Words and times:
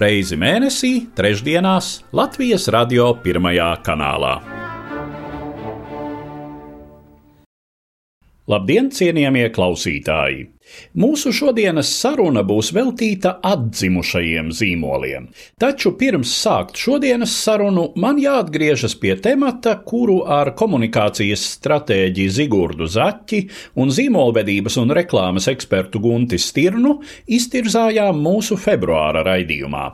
reizi 0.00 0.36
mēnesī, 0.40 0.94
trešdienās 1.16 1.96
Latvijas 2.16 2.68
radio 2.72 3.12
pirmajā 3.24 3.72
kanālā. 3.86 4.65
Labdien, 8.46 8.92
cienījamie 8.94 9.48
klausītāji! 9.50 10.44
Mūsu 11.02 11.32
šodienas 11.34 11.88
saruna 11.98 12.44
būs 12.46 12.68
veltīta 12.74 13.32
atdzimušajiem 13.42 14.52
zīmoliem. 14.54 15.26
Taču 15.58 15.92
pirms 15.98 16.30
sākt 16.44 16.78
šodienas 16.78 17.34
sarunu, 17.42 17.88
man 17.98 18.20
jāatgriežas 18.22 18.94
pie 19.02 19.16
temata, 19.22 19.74
kuru 19.90 20.20
ar 20.38 20.52
komunikācijas 20.58 21.42
stratēģi 21.56 22.30
Zigurdu 22.38 22.86
Zaķi 22.86 23.42
un 23.82 23.90
zīmolvedības 23.98 24.78
un 24.82 24.94
reklāmas 24.94 25.50
ekspertu 25.50 26.02
Gunti 26.06 26.38
Stirnu 26.38 27.00
iztirzājām 27.26 28.22
mūsu 28.22 28.58
februāra 28.62 29.26
raidījumā. 29.26 29.88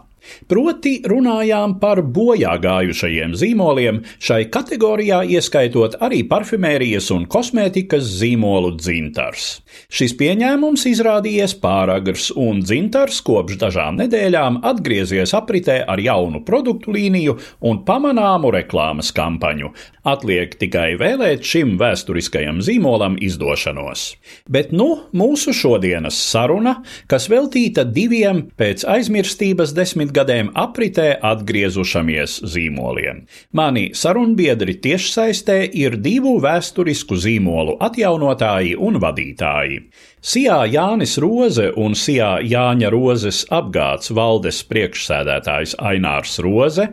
Proti 0.51 0.99
runājām 1.09 1.77
par 1.83 2.03
bojā 2.03 2.55
gājušajiem 2.63 3.35
zīmoliem, 3.39 4.01
šai 4.23 4.45
kategorijā 4.53 5.23
ieskaitot 5.37 5.99
arī 6.03 6.23
parfimērijas 6.29 7.11
un 7.15 7.27
kosmētikas 7.31 8.07
zīmolu 8.21 8.75
dzintars. 8.79 9.49
Šis 9.93 10.15
pieņēmums 10.21 10.87
izrādījies 10.93 11.57
pāragrs, 11.63 12.31
un 12.39 12.63
dzintars 12.63 13.23
kopš 13.27 13.59
dažām 13.63 13.99
nedēļām 14.03 14.61
atgriezies 14.69 15.35
apritē 15.37 15.81
ar 15.89 16.03
jaunu 16.03 16.43
produktu 16.47 16.95
līniju 16.95 17.39
un 17.69 17.83
pamanāmu 17.87 18.53
reklāmas 18.55 19.13
kampaņu. 19.17 19.73
Atliek 20.03 20.57
tikai 20.59 20.97
vēlēt 20.99 21.45
šim 21.47 21.77
vēsturiskajam 21.79 22.59
zīmolam 22.65 23.19
izdošanos. 23.23 24.09
Bet 24.51 24.73
nu 24.75 24.89
mūsu 25.15 25.55
šodienas 25.55 26.19
saruna, 26.19 26.81
kas 27.11 27.29
veltīta 27.31 27.85
diviem 27.87 28.49
pēc 28.59 28.83
aizmirstības 28.89 29.75
desmit 29.77 30.12
desmitgadēm 30.13 30.53
apritē 30.55 31.19
atgriezušamies 31.23 32.43
zīmoliem. 32.45 33.27
Mani 33.53 33.93
sarunbiedri 33.95 34.79
tiešsaistē 34.81 35.71
ir 35.73 35.97
divu 35.97 36.41
vēsturisku 36.41 37.17
zīmolu 37.17 37.79
atjaunotāji 37.81 38.77
un 38.77 39.01
vadītāji. 39.01 39.91
Sijā 40.21 40.67
Jānis 40.69 41.19
Roze 41.19 41.73
un 41.77 41.95
Sijā 41.95 42.41
Jāņa 42.43 42.91
Rozes 42.91 43.47
apgāds 43.51 44.13
valdes 44.13 44.63
priekšsēdētājs 44.65 45.77
Ainārs 45.79 46.39
Roze, 46.41 46.89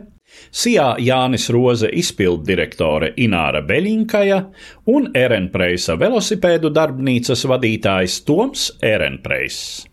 Sijā 0.50 0.96
Jānis 0.98 1.50
Roze 1.50 1.90
izpildu 1.90 2.46
direktore 2.46 3.12
Ināra 3.18 3.60
Beļinkaja 3.62 4.40
un 4.86 5.10
Erenpreisa 5.14 5.98
velosipēdu 5.98 6.70
darbnīcas 6.72 7.44
vadītājs 7.50 8.22
Toms 8.24 8.70
Erenpreiss 8.80 9.89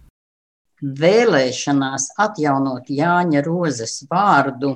vēlēšanās 0.82 2.12
atjaunot 2.22 2.90
Jāņa 2.94 3.42
Rozes 3.46 4.04
vārdu 4.10 4.76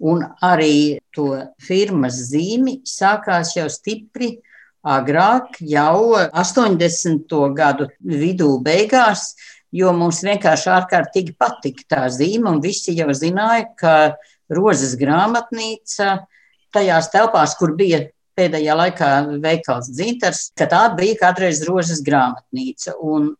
un 0.00 0.24
arī 0.42 1.00
to 1.14 1.28
firmas 1.60 2.18
zīmi 2.30 2.80
sākās 2.88 3.54
jau 3.56 3.68
stipri 3.72 4.34
agrāk, 4.84 5.60
jau 5.60 6.14
80. 6.16 7.28
gadu 7.56 7.88
vidū 8.04 8.50
beigās, 8.64 9.32
jo 9.72 9.92
mums 9.96 10.22
vienkārši 10.24 10.70
ārkārtīgi 10.74 11.36
patika 11.40 11.86
tā 11.96 12.02
zīme, 12.12 12.50
un 12.50 12.60
visi 12.64 12.96
jau 12.98 13.10
zināja, 13.16 13.70
ka 13.78 13.96
Rozes 14.52 14.92
grāmatnīca 15.00 16.26
tajās 16.74 17.08
telpās, 17.14 17.54
kur 17.56 17.72
bija 17.78 18.02
pēdējā 18.36 18.74
laikā 18.76 19.08
veikals 19.40 19.88
dzintars, 19.94 20.50
ka 20.58 20.66
tā 20.68 20.82
bija 20.98 21.16
kādreiz 21.22 21.62
Rozes 21.64 22.02
grāmatnīca. 22.04 22.98
Un 23.00 23.30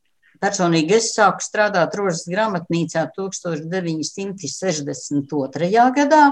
Personīgi 0.44 0.98
es 0.98 1.06
sāku 1.16 1.40
strādāt 1.40 1.94
Rožas 1.96 2.26
grāmatnīcā 2.28 3.06
1962. 3.16 5.72
gadā. 5.96 6.28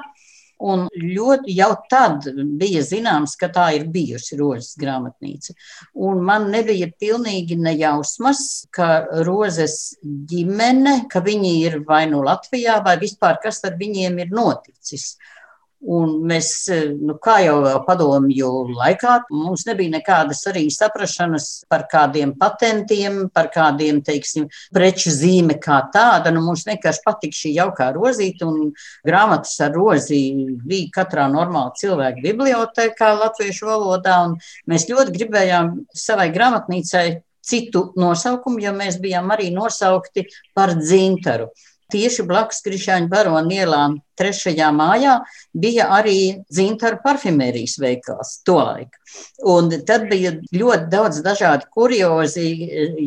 Un 0.63 0.87
ļoti 0.95 1.51
jau 1.57 1.75
tad 1.91 2.23
bija 2.61 2.83
zināms, 2.87 3.33
ka 3.41 3.49
tā 3.51 3.65
ir 3.79 3.85
bijusi 3.91 4.37
Rozes 4.39 4.77
grāmatnīca. 4.79 5.55
Un 6.07 6.21
man 6.23 6.51
nebija 6.53 6.87
pilnīgi 7.03 7.57
nejausmas, 7.59 8.67
ka 8.71 9.07
Rozes 9.27 9.97
ģimene, 10.05 11.11
ka 11.11 11.19
viņi 11.25 11.65
ir 11.65 11.85
vai 11.89 12.07
nu 12.13 12.23
Latvijā, 12.23 12.79
vai 12.85 12.97
vispār 13.01 13.41
kas 13.43 13.65
ar 13.67 13.75
viņiem 13.81 14.19
ir 14.23 14.29
noticis. 14.31 15.17
Un 15.83 16.13
mēs, 16.31 16.49
nu, 17.03 17.17
kā 17.19 17.41
jau 17.43 17.57
padomju 17.83 18.51
laikā, 18.71 19.17
mums 19.35 19.65
nebija 19.67 19.91
nekādas 19.97 20.45
arī 20.47 20.69
saprašanas 20.71 21.47
par 21.71 21.89
kādiem 21.91 22.37
patentiem, 22.39 23.25
par 23.35 23.49
kādiem, 23.51 23.99
teiksim, 24.07 24.47
preču 24.75 25.11
zīme 25.11 25.57
kā 25.63 25.81
tāda. 25.95 26.31
Nu, 26.31 26.45
mums 26.47 26.63
vienkārši 26.69 27.03
patika 27.03 27.39
šī 27.41 27.55
jaukā 27.57 27.91
rozīte, 27.97 28.47
un 28.47 28.71
grāmatas 29.09 29.59
ar 29.67 29.75
rozi 29.75 30.21
bija 30.63 30.93
katrā 31.01 31.27
normāla 31.33 31.75
cilvēka 31.81 32.23
bibliotekā 32.29 33.11
latviešu 33.19 33.67
valodā, 33.73 34.21
un 34.29 34.39
mēs 34.71 34.87
ļoti 34.93 35.19
gribējām 35.19 35.75
savai 35.99 36.31
grāmatnīcai 36.31 37.07
citu 37.43 37.89
nosaukumu, 37.99 38.63
jo 38.63 38.71
mēs 38.77 39.03
bijām 39.03 39.35
arī 39.35 39.51
nosaukti 39.51 40.29
par 40.55 40.77
dzintaru 40.79 41.51
tieši 41.93 42.25
blakus 42.29 42.63
Krišāņa 42.65 43.11
barona 43.13 43.55
ielām 43.55 43.99
trešajā 44.19 44.69
mājā 44.77 45.19
bija 45.65 45.89
arī 45.97 46.17
dzintaru 46.51 47.01
parfimērijas 47.05 47.79
veikals 47.83 48.39
tolaik. 48.47 48.97
Un 49.49 49.71
tad 49.89 50.09
bija 50.11 50.35
ļoti 50.55 50.89
daudz 50.93 51.21
dažādi 51.25 51.69
kuriozi, 51.75 52.49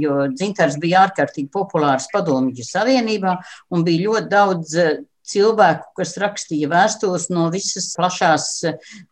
jo 0.02 0.26
dzintars 0.34 0.78
bija 0.82 1.06
ārkārtīgi 1.08 1.52
populārs 1.54 2.10
padomju 2.14 2.66
savienībā 2.66 3.38
un 3.74 3.86
bija 3.88 4.10
ļoti 4.10 4.34
daudz 4.34 4.80
cilvēku, 5.30 5.90
kas 6.00 6.16
rakstīja 6.22 6.70
vēstules 6.72 7.28
no 7.34 7.48
visas 7.54 7.92
plašās 7.98 8.48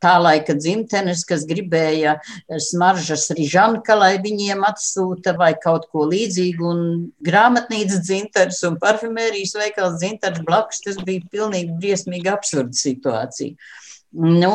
tā 0.03 0.13
laika 0.21 0.55
dzimtenes, 0.57 1.23
kas 1.29 1.45
gribēja 1.49 2.17
smaržas 2.61 3.29
rižanka, 3.37 3.97
lai 3.99 4.13
viņiem 4.23 4.65
atsūta 4.67 5.35
vai 5.39 5.53
kaut 5.59 5.89
ko 5.91 6.07
līdzīgu. 6.11 6.73
Un 6.73 6.83
grāmatnīcas 7.25 8.03
dzintars 8.05 8.61
un 8.69 8.77
parfimērijas 8.81 9.55
veikals 9.59 9.99
dzintars 10.01 10.43
blakus, 10.45 10.83
tas 10.85 10.99
bija 11.05 11.25
pilnīgi 11.33 11.79
briesmīgi 11.81 12.31
absurda 12.33 12.77
situācija. 12.77 13.57
Nu, 14.13 14.53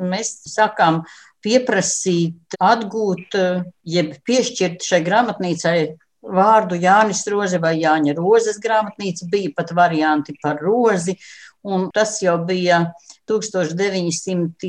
mēs 0.00 0.32
sākām 0.48 1.02
pieprasīt, 1.44 2.56
atgūt, 2.56 3.36
jeb 3.84 4.14
piešķirt 4.24 4.86
šai 4.86 5.02
grāmatnīcai 5.04 5.76
vārdu 6.24 6.78
Jānis 6.80 7.26
Roze 7.30 7.58
vai 7.62 7.76
Jāņa 7.80 8.14
Rozes 8.18 8.60
grāmatnīca, 8.62 9.28
bija 9.30 9.50
pat 9.56 9.72
varianti 9.76 10.36
par 10.42 10.56
rozi, 10.62 11.16
un 11.64 11.90
tas 11.94 12.22
jau 12.22 12.38
bija 12.44 12.92
1986. 13.28 14.60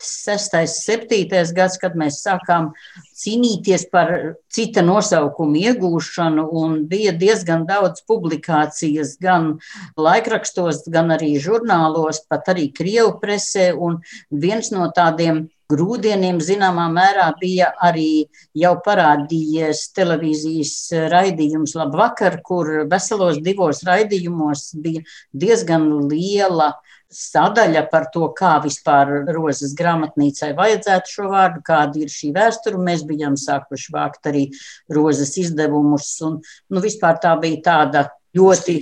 7. 0.00 1.54
gads, 1.56 1.78
kad 1.80 1.94
mēs 1.96 2.22
sākām 2.24 2.72
cīnīties 3.16 3.86
par 3.92 4.36
cita 4.52 4.82
nosaukuma 4.84 5.56
iegūšanu, 5.62 6.44
un 6.60 6.86
bija 6.90 7.12
diezgan 7.16 7.66
daudz 7.68 8.02
publikācijas 8.08 9.16
gan 9.20 9.58
laikrakstos, 9.96 10.84
gan 10.92 11.10
arī 11.16 11.40
žurnālos, 11.40 12.20
pat 12.28 12.48
arī 12.52 12.72
Krievu 12.76 13.20
presē, 13.22 13.72
un 13.72 14.02
viens 14.30 14.70
no 14.74 14.92
tādiem 14.96 15.48
grūdieniem 15.70 16.40
zināmā 16.44 16.88
mērā 16.92 17.30
bija 17.40 17.70
arī 17.86 18.26
jau 18.56 18.74
parādījies 18.84 19.86
televīzijas 19.96 20.74
raidījums 21.12 21.76
Labvakar, 21.78 22.40
kur 22.46 22.84
veselos 22.90 23.40
divos 23.44 23.84
raidījumos 23.86 24.70
bija 24.82 25.04
diezgan 25.32 25.88
liela 26.10 26.72
sadaļa 27.10 27.82
par 27.90 28.06
to, 28.14 28.28
kā 28.38 28.54
vispār 28.62 29.10
Rozes 29.34 29.74
grāmatnīcai 29.78 30.52
vajadzētu 30.58 31.14
šo 31.14 31.30
vārdu, 31.32 31.62
kāda 31.66 32.04
ir 32.04 32.12
šī 32.12 32.30
vēsture. 32.36 32.78
Mēs 32.78 33.02
bijām 33.08 33.36
sākuši 33.40 33.94
vākt 33.94 34.30
arī 34.30 34.46
Rozes 34.94 35.34
izdevumus, 35.42 36.12
un 36.26 36.38
nu, 36.40 36.82
vispār 36.84 37.18
tā 37.22 37.34
bija 37.42 37.62
tāda 37.66 38.06
ļoti 38.36 38.78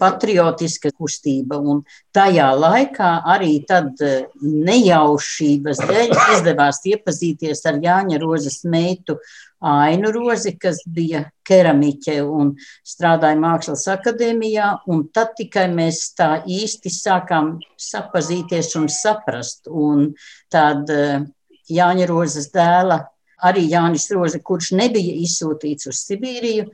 patriotiska 0.00 0.92
kustība. 0.96 1.58
Un 1.58 1.82
tajā 2.14 2.48
laikā 2.56 3.10
arī 3.34 3.58
tad 3.68 4.00
eh, 4.04 4.26
nejaušības 4.42 5.82
dēļ 5.88 6.14
izdevās 6.36 6.82
iepazīties 6.92 7.64
ar 7.70 7.80
Jāņa 7.82 8.20
Rozes 8.22 8.62
meitu 8.68 9.18
Ainu 9.66 10.10
Rozi, 10.12 10.52
kas 10.60 10.82
bija 10.84 11.22
keramiķe 11.46 12.18
un 12.22 12.52
strādāja 12.84 13.38
Mākslas 13.40 13.86
akadēmijā, 13.88 14.68
un 14.92 15.06
tad 15.16 15.32
tikai 15.38 15.64
mēs 15.72 16.02
tā 16.18 16.42
īsti 16.44 16.92
sākām 16.92 17.54
sapazīties 17.80 18.74
un 18.76 18.90
saprast. 18.92 19.70
Un 19.72 20.10
tad 20.52 20.92
eh, 20.92 21.24
Jāņa 21.72 22.10
Rozes 22.10 22.50
dēla, 22.54 23.00
arī 23.48 23.66
Jānis 23.72 24.10
Roze, 24.12 24.40
kurš 24.44 24.74
nebija 24.76 25.16
izsūtīts 25.24 25.88
uz 25.90 26.04
Sibīriju, 26.04 26.68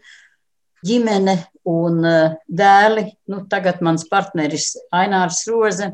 ģimene 0.86 1.38
un 1.68 2.00
eh, 2.06 2.38
dēli, 2.48 3.06
nu 3.32 3.44
tagad 3.50 3.82
mans 3.84 4.06
partneris 4.10 4.72
Ainārs 4.94 5.44
Roze, 5.50 5.92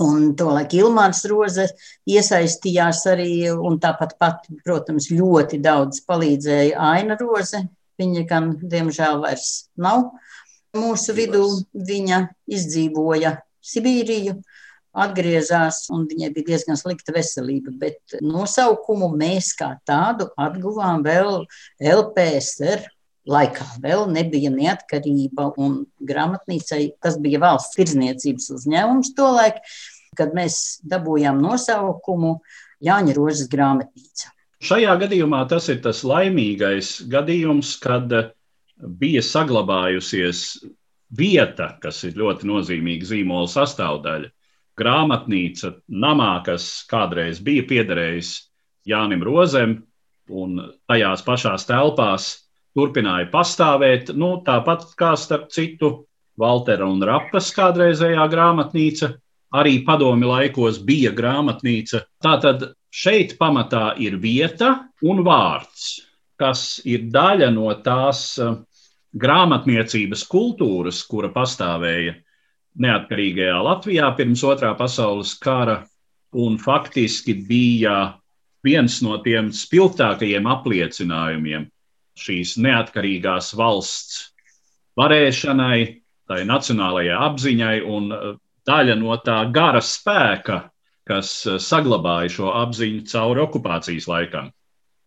Un 0.00 0.30
tolaik 0.40 0.72
Ilmāns 0.72 1.20
Roze 1.28 1.66
iesaistījās 2.08 3.02
arī, 3.12 3.32
un 3.52 3.76
tāpat 3.80 4.14
pat, 4.16 4.46
protams, 4.64 5.10
ļoti 5.12 5.58
daudz 5.60 6.00
palīdzēja 6.08 6.78
Aina 6.80 7.18
Roze. 7.20 7.60
Viņa 8.00 8.22
gan, 8.28 8.54
diemžēl, 8.56 9.20
vairs 9.20 9.68
nav 9.76 10.06
mūsu 10.72 11.12
vidū. 11.12 11.44
Viņa 11.76 12.22
izdzīvoja 12.48 13.34
Sibīriju, 13.62 14.38
atgriezās, 15.04 15.84
un 15.92 16.08
viņai 16.08 16.32
bija 16.32 16.54
diezgan 16.54 16.80
slikta 16.80 17.12
veselība, 17.12 17.76
bet 17.76 18.16
nosaukumu 18.24 19.12
mēs 19.12 19.52
kā 19.60 19.74
tādu 19.88 20.30
atguvām 20.40 21.04
vēl 21.04 21.44
LPSR 21.78 22.88
laikā. 23.28 23.66
Vēl 23.82 24.06
nebija 24.10 24.50
neatkarība 24.52 25.52
un 25.60 25.82
grāmatnīcai 26.02 26.82
tas 27.02 27.18
bija 27.22 27.40
valsts 27.42 27.76
tirzniecības 27.78 28.50
uzņēmums 28.56 29.14
tolaik, 29.18 29.62
kad 30.18 30.34
mēs 30.36 30.82
dabūjām 30.88 31.40
nosaukumu 31.42 32.36
Jāņa 32.82 33.16
Rožas 33.16 33.48
grāmatnīca. 33.50 34.32
Šajā 34.62 34.94
gadījumā 35.00 35.42
tas 35.50 35.68
ir 35.72 35.80
tas 35.82 36.02
laimīgais 36.06 37.00
gadījums, 37.10 37.76
kad 37.82 38.10
bija 38.78 39.22
saglabājusies 39.22 40.62
vieta, 41.18 41.72
kas 41.82 42.02
ir 42.06 42.18
ļoti 42.18 42.46
nozīmīga 42.50 43.08
zīmola 43.10 43.50
sastāvdaļa. 43.50 44.30
Grāmatnīca 44.78 45.74
namā, 45.90 46.30
kas 46.46 46.84
kādreiz 46.90 47.42
bija 47.44 47.66
piederējis 47.68 48.32
Jānim 48.88 49.22
Rozem, 49.26 49.82
un 50.30 50.62
tajās 50.88 51.22
pašās 51.26 51.66
telpās 51.68 52.30
turpināja 52.76 53.28
pastāvēt. 53.32 54.12
Nu, 54.16 54.36
tāpat 54.46 54.92
kā 54.98 55.12
starp 55.18 55.50
citu 55.52 55.92
Valtera 56.40 56.88
un 56.88 57.02
Rapas 57.04 57.50
kādreizējā 57.56 58.24
grāmatnīca, 58.32 59.12
arī 59.52 59.82
padomi 59.86 60.28
laikos 60.28 60.80
bija 60.86 61.12
grāmatnīca. 61.16 62.06
Tātad 62.24 62.70
šeit 62.92 63.36
pamatā 63.40 63.92
ir 64.00 64.16
vieta 64.20 64.74
un 65.04 65.22
vārds, 65.26 66.02
kas 66.40 66.80
ir 66.88 67.08
daļa 67.12 67.50
no 67.54 67.68
tās 67.84 68.24
eh, 68.40 68.56
grāmatniecības 69.12 70.24
kultūras, 70.32 71.02
kura 71.08 71.28
pastāvēja 71.32 72.16
neatkarīgajā 72.82 73.58
Latvijā 73.60 74.08
pirms 74.16 74.42
otrā 74.48 74.72
pasaules 74.78 75.34
kara, 75.40 75.82
un 76.32 76.56
faktiski 76.56 77.34
bija 77.44 78.14
viens 78.64 79.02
no 79.04 79.18
tiem 79.20 79.50
spilgtākajiem 79.52 80.48
apliecinājumiem 80.48 81.68
šīs 82.18 82.56
neatkarīgās 82.60 83.52
valsts 83.58 84.32
varēšanai, 85.00 85.78
tai 86.28 86.42
nacionālajai 86.48 87.18
apziņai 87.26 87.76
un 87.88 88.12
uh, 88.12 88.32
daļa 88.68 88.96
no 89.00 89.16
tā 89.24 89.42
gara 89.54 89.80
spēka, 89.84 90.62
kas 91.08 91.34
uh, 91.48 91.58
saglabāja 91.60 92.32
šo 92.36 92.52
apziņu 92.62 93.06
cauri 93.10 93.44
okupācijas 93.44 94.08
laikam. 94.10 94.50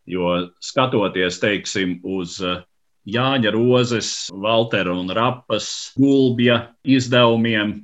Jo 0.05 0.51
skatoties, 0.61 1.39
teiksim, 1.41 1.99
uz 2.03 2.37
uh, 2.43 2.61
Jāņa 3.05 3.51
Rozes, 3.53 4.11
Valtera 4.33 4.93
un 4.97 5.11
Rapas 5.13 5.93
gulbja 5.97 6.71
izdevumiem, 6.81 7.83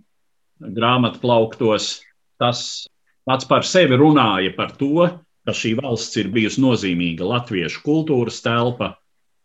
grāmatplauktos, 0.62 2.00
tas 2.42 2.88
pats 3.26 3.46
par 3.50 3.66
sevi 3.66 3.98
runāja 4.02 4.54
par 4.58 4.74
to, 4.78 5.10
ka 5.46 5.54
šī 5.58 5.76
valsts 5.78 6.18
ir 6.22 6.30
bijusi 6.34 6.62
nozīmīga 6.62 7.26
latviešu 7.26 7.84
kultūras 7.86 8.42
telpa, 8.46 8.96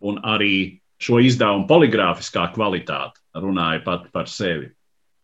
un 0.05 0.19
arī 0.25 0.79
šo 1.03 1.21
izdevumu 1.25 1.67
poligrāfiskā 1.69 2.49
kvalitāte 2.55 3.21
runāja 3.37 3.83
pat 3.85 4.09
par 4.13 4.31
sevi. 4.33 4.71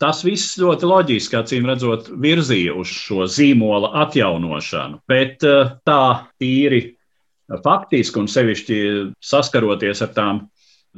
Tas 0.03 0.25
viss 0.27 0.57
ļoti 0.59 0.89
loģiski, 0.89 1.37
acīm 1.39 1.69
redzot, 1.71 2.09
virzīja 2.21 2.75
uz 2.75 2.91
šo 2.91 3.29
zīmola 3.31 3.93
atjaunošanu, 4.03 4.99
bet 5.09 5.45
eh, 5.47 5.77
tā 5.87 6.27
tīri 6.43 6.83
faktiski 7.63 8.19
un 8.19 8.27
sevišķi 8.31 8.79
saskaroties 9.23 10.03
ar 10.03 10.11
tām 10.17 10.41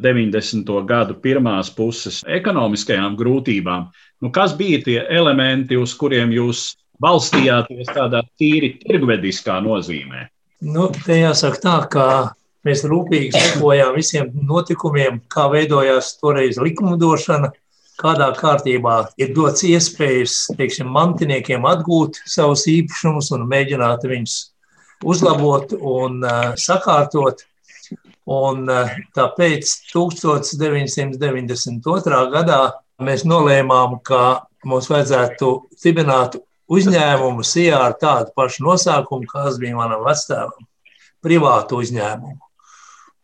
90. 0.00 0.70
gadu 0.88 1.18
pirmās 1.22 1.68
puses 1.70 2.22
ekonomiskajām 2.26 3.14
grūtībām, 3.18 3.90
nu, 4.24 4.30
kas 4.34 4.56
bija 4.58 4.80
tie 4.86 4.96
elementi, 5.04 5.76
uz 5.78 5.94
kuriem 5.98 6.32
jūs 6.34 6.72
balstījāties 7.02 7.92
tādā 7.94 8.24
tīri 8.40 8.74
tirgvediskā 8.80 9.60
nozīmē? 9.62 10.26
Nu, 10.64 10.88
te 11.04 11.20
jāsaka 11.20 11.60
tā, 11.60 11.76
ka 11.92 12.06
Mēs 12.64 12.80
rūpīgi 12.88 13.28
sekojām 13.34 13.92
visiem 13.98 14.30
notikumiem, 14.48 15.18
kā 15.28 15.50
veidojās 15.52 16.14
toreiz 16.20 16.56
likumdošana, 16.56 17.50
kādā 18.00 18.28
kārtībā 18.38 18.94
ir 19.20 19.34
dots 19.36 19.64
iespējas 19.68 20.46
teiksim, 20.58 20.88
mantiniekiem 20.94 21.64
atgūt 21.68 22.12
savus 22.24 22.64
īpašumus 22.70 23.32
un 23.36 23.44
mēģināt 23.50 24.00
viņus 24.08 24.34
uzlabot 25.04 25.72
un 25.78 26.24
uh, 26.24 26.54
sakārtot. 26.60 27.44
Un, 28.24 28.64
uh, 28.72 28.88
tāpēc 29.12 29.68
1992. 29.92 32.30
gadā 32.32 32.72
mēs 33.04 33.24
nolēmām, 33.28 34.00
ka 34.00 34.48
mums 34.64 34.88
vajadzētu 34.88 35.68
dibināt 35.84 36.40
uzņēmumu 36.72 37.44
SIA 37.44 37.76
ar 37.90 37.94
tādu 38.00 38.32
pašu 38.36 38.64
nosaukumu, 38.64 39.28
kāds 39.28 39.60
bija 39.60 39.76
manam 39.76 40.00
vectēvam- 40.08 40.64
privātu 41.24 41.76
uzņēmumu. 41.84 42.43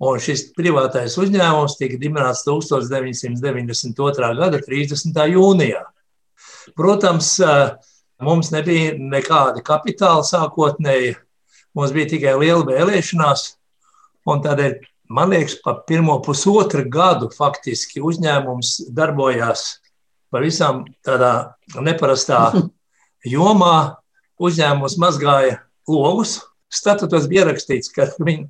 Un 0.00 0.17
šis 0.17 0.47
privātais 0.56 1.19
uzņēmums 1.20 1.75
tika 1.76 1.99
dibināts 2.00 2.47
1992. 2.47 4.31
gada 4.38 4.61
30. 4.64 5.19
jūnijā. 5.35 5.82
Protams, 6.76 7.35
mums 8.25 8.49
nebija 8.55 8.94
nekāda 8.97 9.61
kapitāla 9.64 10.25
sākotnēji, 10.25 11.19
mums 11.76 11.93
bija 11.93 12.14
tikai 12.14 12.32
liela 12.41 12.64
vēlēšanās. 12.64 13.44
Tādēļ, 14.31 14.79
man 15.12 15.35
liekas, 15.35 15.58
pa 15.61 15.76
pirmo 15.85 16.17
pusotru 16.25 16.87
gadu 16.88 17.29
faktiski 17.35 18.00
uzņēmums 18.00 18.76
darbojās 18.97 19.81
pavisam 20.32 20.85
tādā 21.05 21.58
neparastā 21.76 22.47
jomā. 23.37 23.97
Uzņēmums 24.40 24.95
mazgāja 24.97 25.59
logus. 25.85 26.38
Statutos 26.73 27.26
bija 27.28 27.45
ierakstīts, 27.45 27.90
ka 27.92 28.07
viņi 28.16 28.47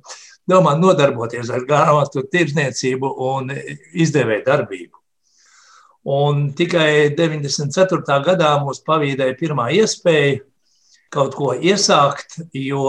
domā 0.51 0.75
nodarboties 0.79 1.49
ar 1.53 1.65
grāmatu 1.67 2.25
tirdzniecību 2.31 3.13
un 3.31 3.53
izdevēju 3.53 4.45
darbību. 4.47 4.97
Un 6.11 6.47
tikai 6.57 7.13
94. 7.13 8.21
gadā 8.25 8.55
mums 8.63 8.81
pavīdēja 8.87 9.37
pirmā 9.37 9.69
iespēja 9.77 10.39
kaut 11.13 11.35
ko 11.37 11.51
iesākt, 11.53 12.39
jo 12.55 12.87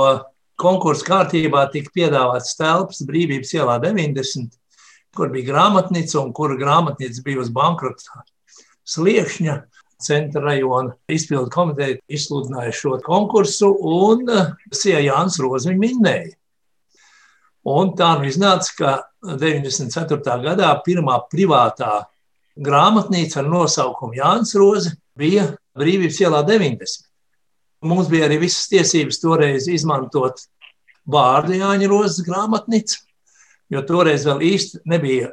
konkursu 0.63 1.07
kārtībā 1.09 1.67
tika 1.73 1.93
piedāvāts 1.95 2.57
telpas 2.57 3.03
brīvības 3.09 3.53
ielā 3.59 3.77
90, 3.83 4.55
kur 5.17 5.33
bija 5.33 5.51
grāmatnīca 5.51 6.21
un 6.23 6.33
kura 6.37 6.57
grāmatnīca 6.57 7.25
bija 7.27 7.43
uz 7.43 7.53
bankrota 7.53 8.25
sliekšņa. 8.89 9.61
Centra 10.03 10.41
rajona 10.43 10.97
izpildu 11.15 11.47
komiteja 11.55 12.01
izsludināja 12.11 12.73
šo 12.75 12.97
konkursu, 13.07 13.69
un 13.71 14.25
Sija 14.75 14.99
Jānis 14.99 15.37
Rozviņš 15.39 15.79
minēja. 15.79 16.33
Un 17.69 17.93
tā 17.95 18.17
nu 18.19 18.27
iznāca, 18.27 18.73
ka 18.79 18.93
94. 19.23 20.19
gadā 20.43 20.71
pirmā 20.83 21.21
privātā 21.31 22.03
grāmatnīca 22.59 23.41
ar 23.43 23.51
nosaukumu 23.51 24.19
Jānis 24.19 24.57
Roze 24.59 24.97
bija 25.19 25.53
Brīvības 25.79 26.19
ielā 26.25 26.43
90. 26.49 27.07
Mums 27.87 28.11
bija 28.11 28.27
arī 28.27 28.41
visas 28.43 28.67
tiesības 28.71 29.21
toreiz 29.23 29.69
izmantot 29.71 30.43
vārdu 31.07 31.55
Jāņa 31.59 31.89
Rozes 31.91 32.27
grāmatnīca, 32.27 32.99
jo 33.71 33.83
toreiz 33.87 34.27
vēl 34.27 34.43
īsti 34.53 34.83
nebija 34.91 35.31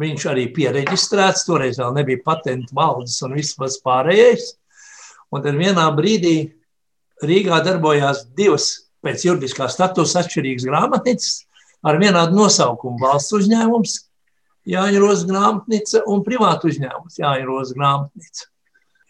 viņš 0.00 0.24
arī 0.30 0.48
pieregistrēts, 0.54 1.44
toreiz 1.46 1.78
vēl 1.82 1.92
nebija 1.98 2.22
patentu 2.24 2.74
valdes 2.74 3.18
un 3.26 3.36
viss 3.36 3.58
pārējais. 3.84 4.54
Un 5.32 5.42
tad 5.44 5.58
vienā 5.58 5.84
brīdī 5.96 6.36
Rīgā 7.22 7.60
darbojās 7.62 8.24
divas 8.34 8.88
pēc 9.02 9.26
juridiskā 9.26 9.68
statusa 9.70 10.22
atšķirīgas 10.22 10.66
grāmatnīcas 10.66 11.42
ar 11.82 11.98
vienādu 11.98 12.38
nosaukumu- 12.38 13.00
valsts 13.04 13.34
uzņēmums, 13.38 13.98
Jāņa 14.68 14.98
Rozes 15.02 15.26
grāmatnīca 15.26 16.04
un 16.06 16.22
privātu 16.22 16.70
uzņēmums 16.70 17.18
Jāņa 17.18 17.46
Rozes 17.48 17.74
grāmatnīca. 17.74 18.44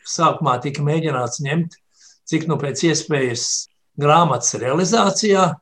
Sākumā 0.08 0.54
tika 0.62 0.82
mēģināts 0.82 1.42
ņemt, 1.44 1.76
cik 2.24 2.46
nu 2.48 2.56
pēc 2.56 2.80
iespējas 2.88 3.68
grāmatas 4.00 4.54
realizācijā, 4.56 5.52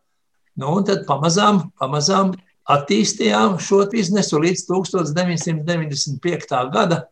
nu, 0.56 0.76
un 0.76 0.86
tad 0.86 1.02
pamazām, 1.08 1.72
pamazām 1.80 2.36
attīstījām 2.70 3.58
šo 3.58 3.82
biznesu 3.90 4.38
līdz 4.38 4.68
1995. 4.70 6.70
gada 6.70 7.08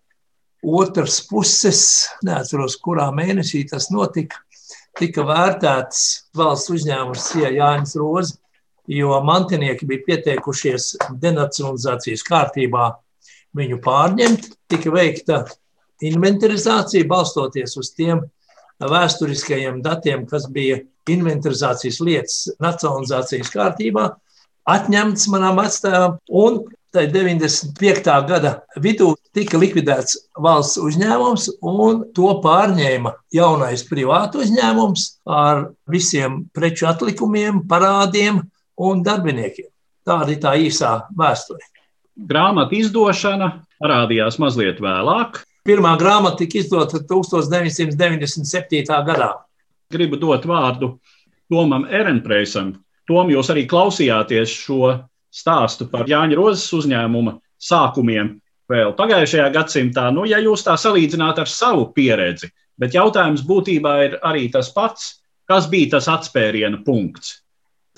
otras 0.62 1.20
puses, 1.26 2.06
neatceros, 2.22 2.78
kurā 2.82 3.10
mēnesī 3.14 3.64
tas 3.68 3.90
notika, 3.90 4.38
tika 4.98 5.22
vērtēts 5.26 6.30
valsts 6.36 6.70
uzņēmums 6.74 7.30
Jānis 7.42 7.96
Rozi, 7.98 8.38
jo 8.88 9.18
mantinieki 9.24 9.86
bija 9.88 10.04
pieteikušies 10.06 10.94
denacionalizācijas 11.22 12.24
kārtībā 12.26 12.90
viņu 13.58 13.80
pārņemt. 13.84 14.48
Tika 14.70 14.92
veikta 14.94 15.42
inventarizācija 16.04 17.08
balstoties 17.08 17.76
uz 17.80 17.92
tiem 17.96 18.22
vēsturiskajiem 18.78 19.82
datiem, 19.82 20.24
kas 20.30 20.46
bija 20.52 20.80
inventarizācijas 21.10 22.00
lietas 22.04 22.40
nacionalizācijas 22.62 23.52
kārtībā, 23.54 24.08
atņemts 24.68 25.30
manām 25.32 25.60
atstājām. 25.64 26.18
Un 26.28 26.62
Tā 26.88 27.02
95. 27.04 28.08
gada 28.24 28.50
vidū 28.80 29.10
tika 29.36 29.58
likvidēts 29.60 30.14
valsts 30.40 30.78
uzņēmums, 30.80 31.50
un 31.60 31.98
to 32.16 32.30
pārņēma 32.40 33.12
jaunais 33.36 33.82
privātu 33.90 34.40
uzņēmums 34.40 35.04
ar 35.28 35.66
visiem 35.92 36.46
preču 36.56 36.88
atlikumiem, 36.88 37.60
parādiem 37.68 38.40
un 38.78 39.02
darbiniekiem. 39.04 39.66
Tāda 40.08 40.32
ir 40.32 40.40
tā 40.42 40.54
īsā 40.56 40.92
vēsture. 41.18 41.60
Grāmatu 42.28 42.74
izdošana 42.78 43.48
parādījās 43.82 44.38
mazliet 44.42 44.78
vēlāk. 44.82 45.30
Pirmā 45.68 45.92
grāmata 46.00 46.38
tika 46.40 46.58
izdota 46.62 46.96
1997. 47.04 49.04
gadā. 49.06 49.32
Gribu 49.92 50.16
dot 50.20 50.42
vārdu 50.48 50.86
Tomam 51.50 51.84
Erenpreisam. 51.84 52.68
Tom, 53.08 53.30
jūs 53.32 53.50
arī 53.52 53.62
klausījāties 53.68 54.48
šo 54.64 54.82
stāstu 55.32 55.88
par 55.92 56.08
Jāņa 56.08 56.36
Rozes 56.36 56.72
uzņēmuma 56.76 57.32
sākumiem 57.60 58.40
vēl 58.68 58.92
pagājušajā 58.98 59.48
gadsimtā. 59.54 60.08
Nu, 60.12 60.26
ja 60.28 60.40
jūs 60.42 60.64
tā 60.66 60.76
salīdzināt 60.80 61.40
ar 61.40 61.48
savu 61.48 61.88
pieredzi, 61.96 62.50
bet 62.78 62.96
jautājums 62.96 63.44
būtībā 63.48 63.94
ir 64.06 64.18
arī 64.28 64.48
tas 64.52 64.68
pats, 64.74 65.14
kas 65.48 65.68
bija 65.72 65.96
tas 65.96 66.08
atspēriena 66.12 66.82
punkts. 66.84 67.38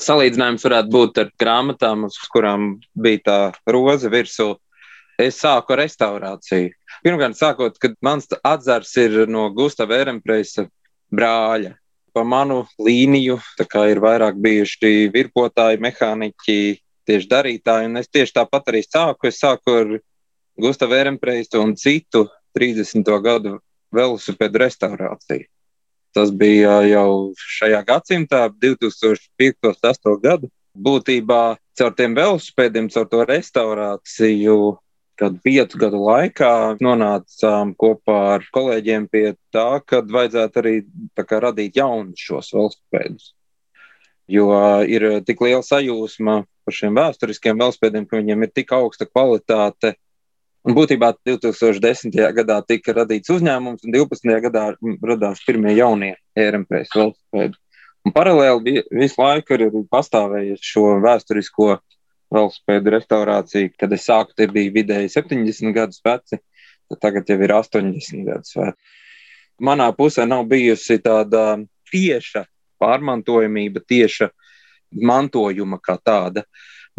Salīdzinājums 0.00 0.64
varētu 0.64 0.92
būt 0.95 1.19
ar 1.21 1.30
grāmatām, 1.40 2.07
uz 2.09 2.16
kurām 2.33 2.78
bija 2.97 3.21
tā 3.26 3.38
roze 3.69 4.09
virsū. 4.12 4.54
Es 5.21 5.37
sāku 5.42 5.75
ar 5.75 5.83
restaurāciju. 5.83 6.71
Pirmkārt, 7.04 7.37
sākot, 7.37 7.76
kad 7.83 7.97
mans 8.04 8.30
atzars 8.40 8.95
ir 9.02 9.26
no 9.28 9.50
Gustavs 9.52 9.92
Ehrenpreisa 9.92 10.64
brāļa. 11.12 11.75
Pa 12.16 12.25
manu 12.25 12.62
līniju 12.80 13.37
ir 13.61 14.00
vairāk 14.02 14.40
bijuši 14.40 15.11
virpotāji, 15.12 15.83
mehāniķi, 15.85 16.57
tieši 17.07 17.30
darītāji. 17.30 17.90
Un 17.92 18.00
es 18.00 18.09
tieši 18.09 18.38
tāpat 18.40 18.73
arī 18.73 18.83
sāku. 18.87 19.28
Es 19.28 19.42
sāku 19.45 19.76
ar 19.83 19.95
Gustavu 20.61 20.97
Ehrenpreisu 20.97 21.61
un 21.61 21.76
citu 21.76 22.25
30. 22.57 23.04
gadu 23.23 23.59
velosipēdu 23.95 24.64
restaurāciju. 24.64 25.50
Tas 26.17 26.33
bija 26.35 26.81
jau 26.88 27.33
šajā 27.38 27.85
gadsimtā, 27.87 28.49
2005. 28.62 30.19
gadu. 30.23 30.50
Būtībā 30.71 31.59
caur 31.79 31.95
tiem 31.99 32.14
velosipēdiem, 32.14 32.88
caur 32.95 33.09
to 33.11 33.25
restaurāciju, 33.26 34.57
kad 35.21 35.37
piecu 35.45 35.81
gadu 35.83 36.00
laikā 36.07 36.52
nonācām 36.81 37.75
kopā 37.79 38.19
ar 38.37 38.47
kolēģiem 38.55 39.09
pie 39.12 39.26
tā, 39.52 39.83
ka 39.85 40.00
vajadzētu 40.07 40.62
arī 40.62 40.75
kā, 41.19 41.40
radīt 41.45 41.76
jaunus 41.76 42.23
šos 42.23 42.55
velosipēdus. 42.57 43.35
Jo 44.31 44.47
ir 44.87 45.09
tik 45.26 45.43
liela 45.43 45.62
sajūsma 45.67 46.37
par 46.64 46.76
šiem 46.76 46.97
vēsturiskiem 46.97 47.59
velospēdiem, 47.59 48.07
ka 48.07 48.21
viņiem 48.21 48.47
ir 48.47 48.55
tik 48.55 48.73
augsta 48.76 49.09
kvalitāte. 49.11 49.97
Un 50.69 50.76
būtībā 50.76 51.14
2010. 51.25 52.12
gadā 52.37 52.59
tika 52.69 52.93
radīts 52.93 53.33
uzņēmums, 53.33 53.87
un 53.87 53.95
12. 53.95 54.35
gadā 54.45 54.64
radās 55.09 55.40
pirmie 55.47 55.73
jaunie 55.79 56.12
ERMPS 56.37 56.93
velospēdi. 56.97 57.57
Un 58.05 58.12
paralēli 58.17 58.64
bija 58.67 58.83
visu 58.97 59.21
laiku 59.21 59.57
ir 59.57 59.64
pastāvējusi 59.93 60.69
šo 60.73 60.85
vēsturisko 61.05 61.71
velospēdu 62.33 62.95
restaurāciju. 62.97 63.73
Kad 63.81 63.97
es 63.97 64.05
sāku, 64.09 64.37
tie 64.37 64.49
bija 64.52 64.73
vidēji 64.76 65.12
70 65.17 65.73
gadus 65.76 66.00
veci, 66.05 66.40
tagad 67.00 67.29
jau 67.29 67.38
ir 67.40 67.57
80 67.57 68.29
gadus 68.29 68.57
veci. 68.57 68.93
Manā 69.61 69.90
pusē 69.97 70.25
nav 70.29 70.47
bijusi 70.49 71.00
tāda 71.05 71.61
tieša 71.93 72.47
pārmantojamība, 72.81 73.83
tieša 73.88 74.31
mantojuma 74.93 75.81
kā 75.85 75.97
tāda. 76.00 76.45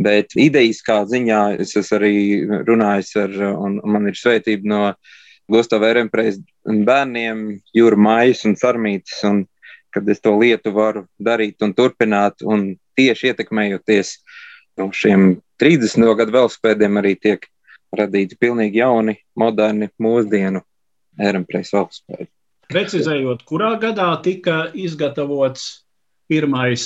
Bet 0.02 0.36
idejas 0.40 0.80
kā 0.86 1.02
ziņā 1.06 1.42
es 1.62 1.76
esmu 1.78 1.98
arī 1.98 2.16
runājis 2.68 3.16
ar, 3.22 3.36
un 3.66 3.80
man 3.84 4.08
ir 4.10 4.18
svētība 4.18 4.70
no 4.72 4.84
Gustavs 5.52 5.90
Ehrenpreis 5.90 6.40
bērniem, 6.64 7.60
Jūra 7.76 8.00
Maijas 8.00 8.46
un 8.48 8.56
Sarmītas, 8.56 9.20
un 9.28 9.44
kad 9.92 10.08
es 10.10 10.22
to 10.24 10.34
lietu 10.40 10.72
varu 10.74 11.06
darīt 11.20 11.62
un 11.66 11.74
turpināt, 11.76 12.40
un 12.42 12.78
tieši 12.96 13.32
ietekmējoties 13.32 14.14
no 14.80 14.88
šiem 14.96 15.34
30. 15.62 16.08
gadu 16.18 16.38
velospēdiem 16.38 17.02
arī 17.02 17.16
tiek 17.20 17.48
radīti 17.98 18.38
pilnīgi 18.40 18.80
jauni, 18.80 19.18
moderni, 19.36 19.92
mūsdienu 20.02 20.64
Ehrenpreis 21.20 21.74
velospēdi. 21.76 22.30
Precizējot, 22.72 23.44
kurā 23.44 23.74
gadā 23.82 24.14
tika 24.24 24.70
izgatavots 24.72 25.84
pirmais 26.32 26.86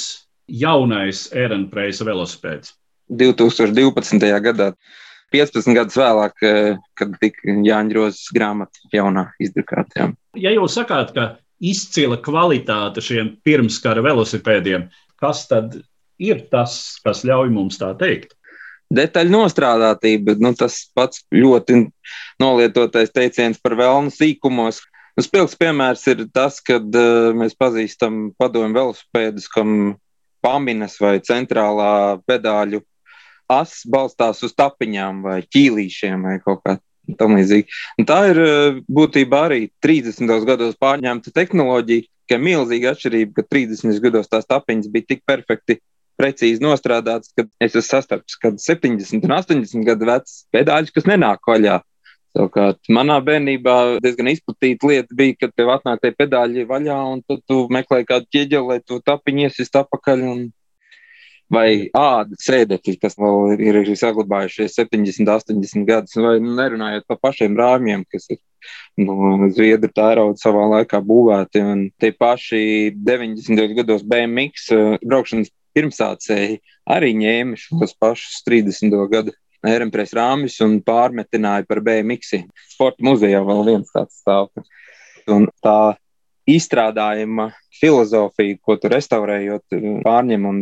jaunais 0.49 1.27
Ehrenpreisa 1.33 2.07
velosipēds? 2.07 2.73
2012. 3.09 4.29
gadā, 4.41 4.71
15 5.33 5.75
gadus 5.75 5.97
vēlāk, 5.99 6.37
eh, 6.41 6.77
kad 6.95 7.17
tika 7.21 7.55
Jāņa 7.65 7.97
Rozes 7.97 8.29
grāmata 8.33 8.79
jaunā 8.93 9.29
izdrukātajā. 9.41 10.13
Ja 10.39 10.53
jūs 10.55 10.77
sakāt, 10.77 11.13
ka 11.13 11.37
izcila 11.59 12.17
kvalitāte 12.17 13.03
šiem 13.03 13.35
pirmskara 13.45 14.03
velosipēdiem, 14.05 14.89
kas 15.21 15.47
tad 15.47 15.81
ir 16.19 16.47
tas, 16.51 16.99
kas 17.03 17.23
ļauj 17.27 17.51
mums 17.51 17.79
tā 17.81 17.93
teikt? 17.97 18.35
Detaļu 18.93 19.33
nostrādātība, 19.33 20.35
nu, 20.39 20.53
tas 20.53 20.85
pats 20.93 21.23
ļoti 21.33 21.87
nolietotais 22.39 23.09
teiciens 23.11 23.57
par 23.57 23.73
vēlnu 23.79 24.13
sīkumos. 24.13 24.83
Nu, 25.17 25.23
spilgts 25.25 25.57
piemērs 25.57 26.05
ir 26.11 26.25
tas, 26.35 26.59
kad 26.61 26.85
uh, 26.93 27.31
mēs 27.33 27.55
pazīstam 27.57 28.29
padomu 28.37 28.75
velosipēdus, 28.75 29.47
kam 29.49 29.95
paminas 30.45 30.99
vai 31.01 31.17
centrālā 31.25 32.21
pedāļu 32.29 32.83
as 33.51 33.81
balstās 33.89 34.41
uz 34.45 34.53
tapiņām 34.57 35.23
vai 35.25 35.39
ķīlīšiem 35.45 36.25
vai 36.25 36.39
kaut 36.43 36.63
kā 36.65 36.77
tā 38.09 38.19
ir 38.31 38.39
eh, 38.41 38.77
būtībā 38.89 39.41
arī 39.49 39.65
30. 39.85 40.45
gados 40.47 40.77
pārņemta 40.81 41.33
tehnoloģija, 41.35 42.07
ka 42.29 42.39
milzīga 42.41 42.95
atšķirība, 42.95 43.35
ka 43.37 43.45
30. 43.53 43.99
gados 44.01 44.31
tās 44.31 44.47
tapiņas 44.49 44.89
bija 44.93 45.13
tik 45.13 45.25
perfekti. 45.27 45.79
Precīzi 46.15 46.63
nostrādāts, 46.63 47.33
ka 47.35 47.43
es 47.59 47.73
esmu 47.73 47.83
sastaps, 47.83 48.37
kad 48.39 48.55
70 48.63 49.25
un 49.27 49.33
80 49.35 49.83
gadu 49.83 50.07
vecs 50.07 50.45
pedāļus, 50.55 50.93
kas 50.95 51.09
nenāk 51.11 51.43
vaļā. 51.43 51.81
Savukārt, 52.35 52.79
manā 52.91 53.17
bērnībā 53.23 53.75
diezgan 54.03 54.29
izplatīta 54.31 54.87
lieta 54.87 55.15
bija, 55.15 55.35
kad 55.43 55.53
tev 55.55 55.73
atnāk 55.75 55.99
tie 56.03 56.13
pedāļi 56.15 56.65
vaļā, 56.67 56.95
un 57.11 57.21
tad 57.27 57.43
tu 57.47 57.61
meklē 57.71 58.01
kādu 58.07 58.31
ķieģeli, 58.31 58.69
lai 58.71 58.79
tu 58.83 59.01
tapiņu 59.03 59.45
iesist 59.49 59.75
apakaļ. 59.79 60.23
Un... 60.31 60.41
Vai 61.53 61.91
āda 61.93 62.33
sēdekļi, 62.41 62.95
kas 63.03 63.19
vēl 63.21 63.59
ir, 63.61 63.77
saglabājušies 63.99 64.79
70, 64.79 65.29
80 65.29 65.85
gadus, 65.85 66.15
vai 66.17 66.39
nu, 66.41 66.55
nerunājot 66.57 67.05
par 67.05 67.19
pašiem 67.21 67.57
rāmjiem, 67.59 68.01
kas 68.09 68.25
ir 68.33 68.39
nu, 68.97 69.49
Zviedru 69.53 69.91
tērauda 69.93 70.41
savā 70.41 70.65
laikā 70.71 71.01
būvēti. 71.05 71.61
Un 71.61 71.83
tie 72.01 72.09
paši 72.17 72.61
90. 72.97 73.75
gados 73.77 74.01
BMX 74.09 74.71
eh, 74.73 74.95
braukšanas 75.05 75.51
pirmsācēji 75.75 76.61
arī 76.95 77.11
ņēma 77.19 77.59
šos 77.59 77.93
pašus 77.99 78.39
30. 78.47 78.95
gadu 79.11 79.35
Ehrenpress 79.65 80.13
rāmis 80.17 80.57
un 80.65 80.79
pārmetināja 80.85 81.65
par 81.69 81.81
BMX. 81.85 82.39
Sporta 82.73 83.05
muzejā 83.05 83.41
vēl 83.45 83.63
viens 83.69 83.93
tāds 83.93 84.19
stāv. 84.21 84.51
Un 85.31 85.47
tā 85.65 85.95
izstrādājuma 86.49 87.49
filozofija, 87.73 88.59
ko 88.61 88.77
tu 88.77 88.91
restaurējot, 88.93 89.77
pārņem 90.05 90.49
un 90.49 90.59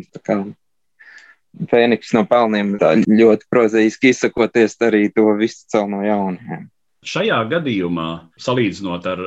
Fēniks 1.70 2.14
no 2.16 2.24
pelniem 2.26 2.76
ļoti 3.08 3.48
prozaiski 3.52 4.10
izsakoties, 4.14 4.78
arī 4.82 5.06
to 5.14 5.28
visu 5.38 5.68
cel 5.70 5.90
no 5.92 6.02
jauna. 6.06 6.64
Šajā 7.06 7.42
gadījumā, 7.52 8.08
salīdzinot 8.42 9.06
ar 9.12 9.22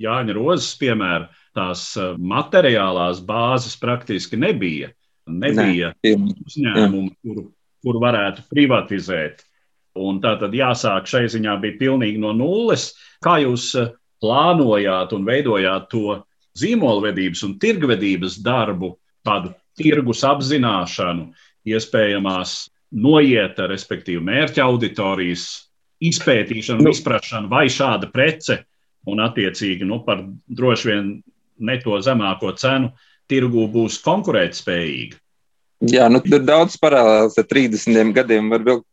Jāņa 0.00 0.36
Rozes 0.36 0.70
piemēru, 0.80 1.26
tās 1.56 1.88
eh, 2.00 2.14
materiālās 2.16 3.20
bāzes 3.24 3.76
praktiski 3.80 4.38
nebija. 4.40 4.92
Nebija 5.26 5.90
ne, 6.04 6.16
uzņēmumu, 6.46 7.10
kuru 7.24 7.48
kur 7.86 8.00
varētu 8.02 8.46
privatizēt. 8.50 9.44
Un 9.96 10.18
tā 10.20 10.34
tad 10.40 10.54
jāsāk 10.54 11.06
šai 11.08 11.24
ziņā 11.32 11.54
bija 11.62 11.78
pilnīgi 11.78 12.20
no 12.20 12.34
nulles. 12.36 12.90
Kā 13.24 13.38
jūs 13.44 13.70
eh, 13.78 13.92
plānojāt 14.22 15.14
un 15.16 15.26
veidojāt 15.28 15.86
to 15.92 16.20
zīmolvedības 16.58 17.44
un 17.46 17.54
tirgvedības 17.62 18.40
darbu, 18.44 18.96
tādu 19.26 19.52
tirgus 19.76 20.22
apzināšanu, 20.26 21.30
iespējamās 21.66 22.56
noieta, 22.96 23.66
respektīvi 23.70 24.22
mērķa 24.24 24.64
auditorijas 24.64 25.46
izpētīšanu, 26.06 26.86
nu. 26.86 26.92
izpratšanu, 26.94 27.50
vai 27.50 27.66
šāda 27.72 28.10
prece 28.12 28.60
un 29.08 29.22
attiecīgi 29.24 29.86
nu, 29.88 30.00
par 30.06 30.22
droši 30.46 30.90
vien 30.90 31.12
ne 31.58 31.78
to 31.82 31.98
zemāko 32.04 32.52
cenu 32.58 32.92
tirgū 33.30 33.66
būs 33.72 33.98
konkurētspējīga. 34.04 35.18
Jā, 35.92 36.06
nu, 36.08 36.22
tur 36.24 36.40
ir 36.40 36.46
daudz 36.48 36.76
paralēlas 36.80 37.36
ar 37.40 37.46
30 37.50 38.14
gadiem. 38.16 38.48
Var 38.52 38.62
vilkt 38.64 38.86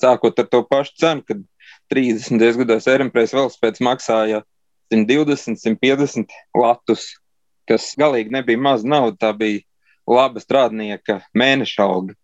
sākot 0.00 0.42
ar 0.42 0.48
to 0.52 0.60
pašu 0.68 0.96
cenu, 1.00 1.24
kad 1.24 1.40
30 1.92 2.60
gados 2.60 2.88
Erimprēs 2.90 3.32
velospēds 3.36 3.82
maksāja 3.84 4.42
120, 4.92 5.56
150 5.62 6.34
latus, 6.56 7.08
kas 7.68 7.94
galīgi 7.98 8.34
nebija 8.34 8.60
maz 8.60 8.84
nauda. 8.84 9.16
Tā 9.26 9.32
bija 9.38 9.62
laba 10.06 10.42
strādnieka 10.42 11.20
mēneša 11.36 11.86
alga. 11.86 12.16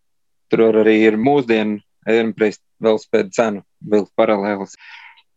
Tur 0.52 0.82
arī 0.82 0.98
ir 1.08 1.16
mūsdienu 1.16 1.80
Erimprēs 2.08 2.58
velospēda 2.82 3.30
cenu 3.32 3.62
vilkt 3.92 4.12
paralēlas. 4.18 4.74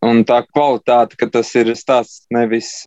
Un 0.05 0.23
tā 0.27 0.41
kvalitāte, 0.45 1.17
ka 1.17 1.29
tas 1.31 1.51
ir 1.57 1.71
stāsts 1.77 2.25
nevis 2.33 2.85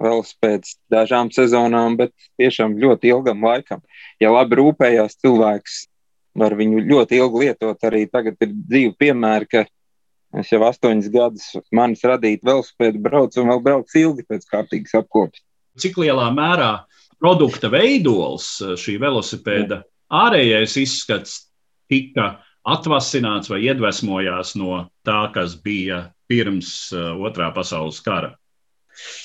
vēl 0.00 0.22
pēc 0.42 0.74
dažām 0.92 1.30
sezonām, 1.34 1.96
bet 1.98 2.12
tiešām 2.40 2.76
ļoti 2.80 3.12
ilgam 3.14 3.44
laikam. 3.44 3.82
Ja 4.22 4.32
labi 4.34 4.58
rūpējās 4.60 5.18
cilvēks, 5.22 5.84
var 6.38 6.56
viņu 6.58 6.82
ļoti 6.88 7.20
ilgi 7.20 7.46
lietot. 7.46 7.86
Arī 7.86 8.04
tagad 8.10 8.38
ir 8.42 8.52
divi 8.54 8.92
piemēri, 8.98 9.48
ka 9.50 9.64
es 10.40 10.50
jau 10.50 10.62
astoņus 10.66 11.10
gadus 11.14 11.50
manis 11.74 12.02
radīt 12.06 12.42
velospēdu 12.46 13.02
braucu 13.02 13.42
un 13.42 13.52
vēl 13.52 13.62
braucu 13.68 14.00
ilgi 14.00 14.26
pēc 14.28 14.48
kārtīgas 14.50 14.96
apkopes. 14.98 15.44
Cik 15.78 15.98
lielā 16.02 16.28
mērā 16.34 16.72
produkta 17.20 17.70
veidols, 17.72 18.46
šī 18.80 18.96
velosipēda 19.02 19.82
ārējais 20.14 20.76
izskats 20.82 21.38
tika 21.90 22.38
atvasināts 22.64 23.50
vai 23.52 23.60
iedvesmojās 23.66 24.54
no 24.56 24.86
tā, 25.06 25.26
kas 25.34 25.56
bija 25.60 26.08
pirms 26.30 26.70
uh, 26.94 27.12
otrā 27.20 27.50
pasaules 27.54 28.00
kara? 28.04 28.32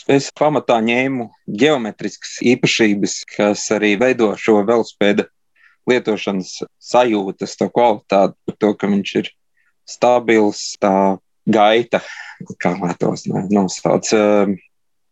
Es 0.09 0.31
pamatā 0.33 0.79
ņēmu 0.81 1.29
geometriskas 1.61 2.39
īpašības, 2.51 3.19
kas 3.35 3.67
arī 3.75 3.93
veido 4.01 4.31
šo 4.39 4.63
velospēdu 4.65 5.27
lietošanas 5.89 6.55
sajūtas, 6.81 7.55
to 7.59 7.69
kvalitāti, 7.73 8.35
par 8.45 8.57
to, 8.61 8.71
ka 8.77 8.89
viņš 8.89 9.13
ir 9.21 9.29
stabils, 9.89 10.63
tā 10.81 10.93
gaita, 11.49 12.01
kā 12.61 12.73
vētos 12.81 13.27
nosauc. 13.29 14.09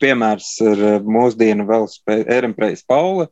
Piemērs 0.01 0.49
ar 0.61 0.81
mūsdienu 1.05 1.65
velospēdu 1.69 2.29
Erempreis 2.33 2.83
Paula 2.87 3.27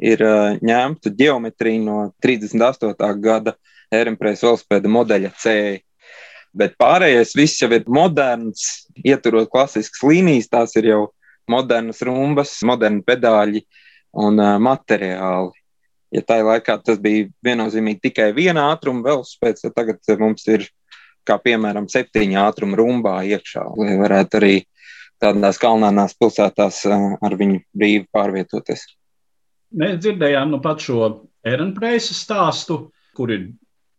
ir 0.00 0.22
eh, 0.24 0.58
ņemta 0.64 1.12
geometrija 1.16 1.82
no 1.84 2.00
38. 2.24 3.12
gada 3.22 3.56
Erempreis 3.92 4.44
velospēda 4.44 4.90
modeļa 4.90 5.32
C. 5.40 5.54
Bet 6.56 6.74
pārējais 6.80 7.36
viss 7.38 7.62
jau 7.62 7.70
ir 7.72 7.86
moderns, 7.86 8.88
ieturot 9.06 9.50
klasiskas 9.50 10.02
līnijas, 10.02 10.50
tās 10.50 10.74
ir 10.78 10.90
jau 10.90 11.02
modernas 11.50 12.02
rumbas, 12.06 12.56
moderni 12.66 13.04
pedāļi 13.06 13.62
un 14.18 14.38
uh, 14.42 14.56
materiāli 14.62 15.60
ja 16.14 16.22
tajā 16.26 16.46
laikā 16.46 16.76
tas 16.84 16.98
bija 17.02 17.28
viennozīmīgi 17.46 18.02
tikai 18.08 18.30
viena 18.36 18.70
ātruma 18.74 19.04
velospēds, 19.06 19.64
tad 19.66 19.76
tagad 19.76 20.12
mums 20.20 20.46
ir 20.50 20.66
kā 21.26 21.36
piemēram 21.42 21.86
septiņi 21.90 22.38
ātruma 22.40 22.78
rumbā 22.80 23.20
iekšā, 23.28 23.64
lai 23.78 23.96
varētu 24.00 24.40
arī 24.40 24.54
tādās 25.22 25.60
kalnānās 25.60 26.16
pilsētās 26.18 26.84
ar 26.90 27.36
viņu 27.36 27.60
brīvi 27.76 28.06
pārvietoties. 28.12 28.86
Mēs 29.70 30.00
dzirdējām 30.02 30.50
nu 30.50 30.60
pat 30.62 30.82
šo 30.82 31.10
Ehrenpreisa 31.46 32.16
stāstu, 32.16 32.90
kur 33.16 33.30
ir 33.32 33.50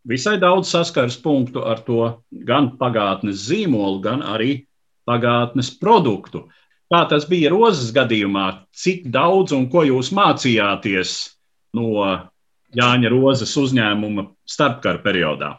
visai 0.08 0.36
daudz 0.42 0.70
saskares 0.74 1.16
punktu 1.22 1.64
ar 1.66 1.80
to 1.86 2.10
gan 2.48 2.74
pagātnes 2.78 3.46
zīmolu, 3.48 4.02
gan 4.04 4.22
arī 4.34 4.66
pagātnes 5.08 5.72
produktu. 5.80 6.46
Kā 6.92 7.06
tas 7.08 7.24
bija 7.24 7.50
rozes 7.54 7.88
gadījumā, 7.96 8.66
cik 8.76 9.08
daudz 9.14 9.54
un 9.56 9.70
ko 9.72 9.86
jūs 9.88 10.12
mācījāties 10.12 11.14
no 11.78 12.04
Jāņa 12.76 13.08
Rozes 13.12 13.52
uzņēmuma 13.60 14.26
starpkara 14.48 15.00
periodā? 15.04 15.54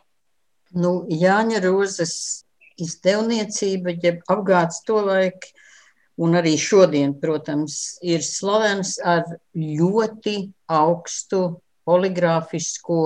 Nu, 0.73 1.03
Jāņa 1.09 1.61
Rozes 1.65 2.42
izdevniecība, 2.81 3.97
jeb 4.03 4.21
apgāds 4.31 4.81
to 4.87 5.01
laiku, 5.05 5.51
un 6.21 6.37
arī 6.37 6.53
šodien, 6.61 7.15
protams, 7.19 7.97
ir 8.05 8.21
slavens 8.25 8.97
ar 9.01 9.25
ļoti 9.57 10.35
augstu 10.69 11.41
poligrāfisko, 11.87 12.99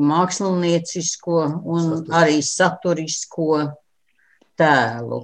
māksliniecisko 0.00 1.40
un 1.62 1.82
Saturs. 1.84 2.14
arī 2.18 2.38
saturisko 2.42 3.50
tēlu. 4.58 5.20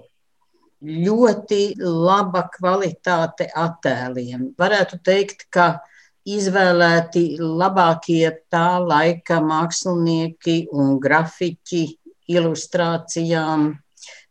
Ļoti 0.81 1.63
laba 1.81 2.47
kvalitāte 2.55 3.51
attēliem. 3.53 4.55
Varētu 4.57 5.01
teikt, 5.05 5.49
ka 5.51 5.81
izvēlēti 6.29 7.39
labākie 7.41 8.31
tā 8.53 8.79
laika 8.81 9.41
mākslinieki 9.45 10.69
un 10.73 10.99
grafiķi 11.01 11.85
ilustrācijām. 12.31 13.73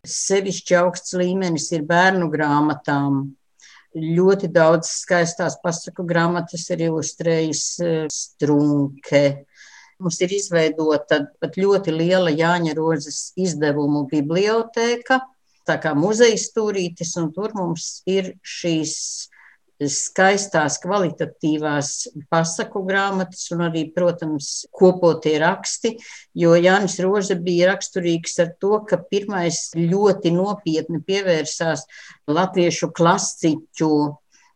Sevišķi 0.07 0.77
augsts 0.79 1.15
līmenis 1.19 1.69
ir 1.75 1.83
bērnu 1.87 2.29
grāmatām. 2.31 3.25
Ļoti 3.99 4.51
daudz 4.53 4.91
skaistās 5.01 5.57
pasaku 5.63 6.05
grāmatas 6.07 6.67
ir 6.73 6.85
ilustrējis 6.89 7.63
eh, 7.83 8.03
Strunke. 8.13 9.23
Mums 9.99 10.19
ir 10.23 10.35
izveidota 10.37 11.23
pat 11.41 11.57
ļoti 11.59 11.91
liela 11.91 12.31
Jāņa 12.31 12.75
Rozes 12.77 13.33
izdevumu 13.35 14.05
bibliotēka, 14.07 15.19
tā 15.67 15.75
kā 15.83 15.91
muzeja 15.97 16.37
stūrītis, 16.39 17.17
un 17.19 17.33
tur 17.35 17.51
mums 17.57 17.99
ir 18.07 18.35
šīs 18.39 18.93
skaistās, 19.87 20.79
kvalitatīvās 20.83 21.91
pasaku 22.31 22.81
grāmatas 22.87 23.45
un 23.55 23.63
arī, 23.69 23.85
protams, 23.95 24.65
kopotie 24.75 25.37
raksti, 25.39 25.93
jo 26.35 26.57
Jānis 26.59 26.99
Roze 27.03 27.37
bija 27.39 27.71
raksturīgs 27.71 28.35
ar 28.43 28.51
to, 28.59 28.81
ka 28.89 28.99
pirmais 28.99 29.69
ļoti 29.77 30.33
nopietni 30.35 30.99
pievērsās 31.07 31.85
latviešu 32.27 32.91
klasiķu 32.91 33.93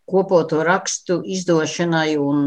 kopoto 0.10 0.64
rakstu 0.68 1.22
izdošanai 1.38 2.14
un 2.20 2.46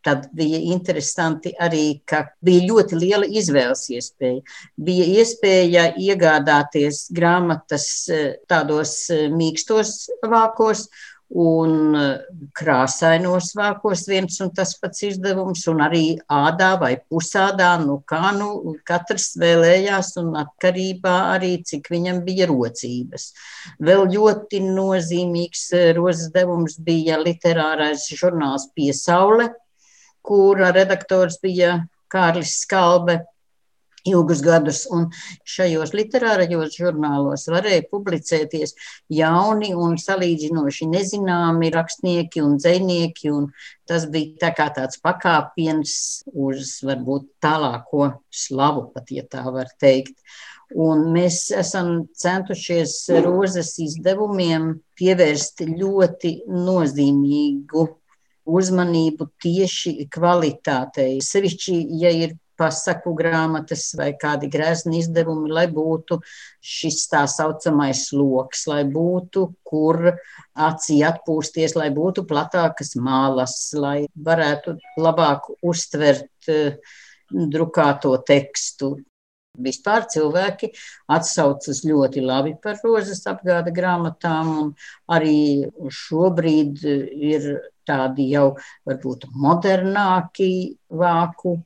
Tad 0.00 0.30
bija 0.32 0.56
interesanti 0.72 1.50
arī, 1.60 2.00
ka 2.08 2.22
bija 2.44 2.64
ļoti 2.70 2.96
liela 2.96 3.26
izvēles 3.28 3.82
iespēja. 3.92 4.40
Bija 4.80 5.08
iespēja 5.20 5.82
iegādāties 6.00 7.02
grāmatas 7.12 7.86
eh, 8.08 8.30
tādos 8.48 8.94
eh, 9.12 9.26
mīkstos 9.28 9.92
vākos, 10.24 10.86
un 11.30 11.94
eh, 11.94 12.22
krāsainos 12.56 13.52
vākos 13.54 14.02
viens 14.10 14.40
un 14.42 14.50
tas 14.54 14.72
pats 14.80 15.04
izdevums, 15.06 15.62
un 15.70 15.82
arī 15.84 16.04
ādā 16.26 16.72
vai 16.80 16.96
pusādā, 16.98 17.70
nu 17.84 18.00
kā 18.06 18.32
nu 18.36 18.74
katrs 18.86 19.36
vēlējās 19.38 20.16
un 20.22 20.34
atkarībā 20.42 21.16
arī, 21.36 21.52
cik 21.66 21.90
viņam 21.92 22.22
bija 22.26 22.50
rocības. 22.50 23.30
Vēl 23.78 24.08
ļoti 24.16 24.62
nozīmīgs 24.66 25.64
eh, 25.78 25.90
rozes 25.98 26.32
devums 26.34 26.78
bija 26.82 27.20
literārais 27.22 28.08
žurnāls 28.10 28.70
Piesaule, 28.74 29.52
kura 30.26 30.74
redaktors 30.74 31.38
bija 31.42 31.78
Kārlis 32.10 32.58
Skalbe, 32.64 33.20
ilgus 34.08 34.42
gadus, 34.44 34.84
un 34.90 35.08
šajos 35.48 35.92
literārajos 35.96 36.76
žurnālos 36.78 37.46
varēja 37.52 37.86
publicēties 37.90 38.74
jauni 39.12 39.72
un 39.76 39.98
salīdzinoši 40.00 40.88
nezināmi 40.90 41.72
rakstnieki 41.74 42.44
un 42.44 42.56
dzēnieki, 42.60 43.32
un 43.34 43.50
tas 43.88 44.06
bija 44.10 44.46
tā 44.46 44.52
kā 44.56 44.70
tāds 44.76 45.00
pakāpiens 45.02 45.92
uz 46.32 46.78
varbūt 46.86 47.28
tālāko 47.42 48.12
slavu, 48.30 48.88
pat 48.94 49.12
ja 49.14 49.26
tā 49.26 49.44
var 49.50 49.72
teikt. 49.80 50.16
Un 50.70 51.08
mēs 51.10 51.48
esam 51.50 52.04
centušies 52.14 53.08
rozes 53.24 53.72
izdevumiem 53.82 54.76
pievērst 54.94 55.64
ļoti 55.66 56.36
nozīmīgu 56.46 57.88
uzmanību 58.50 59.26
tieši 59.42 60.06
kvalitātei. 60.12 61.18
Sevišķi, 61.24 61.74
ja 62.00 62.12
ir 62.14 62.36
pasaku 62.60 63.14
grāmatas 63.16 63.88
vai 63.96 64.12
kādi 64.20 64.50
grezni 64.52 65.00
izdevumi, 65.00 65.48
lai 65.56 65.66
būtu 65.72 66.20
šis 66.60 67.02
tā 67.10 67.24
saucamais 67.30 68.06
loks, 68.12 68.66
lai 68.68 68.82
būtu, 68.84 69.46
kur 69.64 70.12
acī 70.68 71.00
atpūsties, 71.08 71.78
lai 71.80 71.88
būtu 71.96 72.28
platākas 72.28 72.92
mālas, 73.00 73.56
lai 73.72 74.04
varētu 74.30 74.76
labāk 75.00 75.48
uztvert 75.64 76.52
uh, 76.52 76.76
drukāto 77.30 78.16
tekstu. 78.26 78.96
Vispār 79.60 80.06
cilvēki 80.08 80.70
atsaucas 81.10 81.82
ļoti 81.84 82.22
labi 82.22 82.54
par 82.62 82.78
rozes 82.84 83.24
apgāda 83.28 83.72
grāmatām, 83.74 84.50
un 84.62 84.68
arī 85.10 85.66
šobrīd 85.90 86.84
ir 86.86 87.48
tādi 87.88 88.28
jau 88.30 88.54
varbūt 88.86 89.26
modernāki 89.34 90.78
vāku 90.86 91.56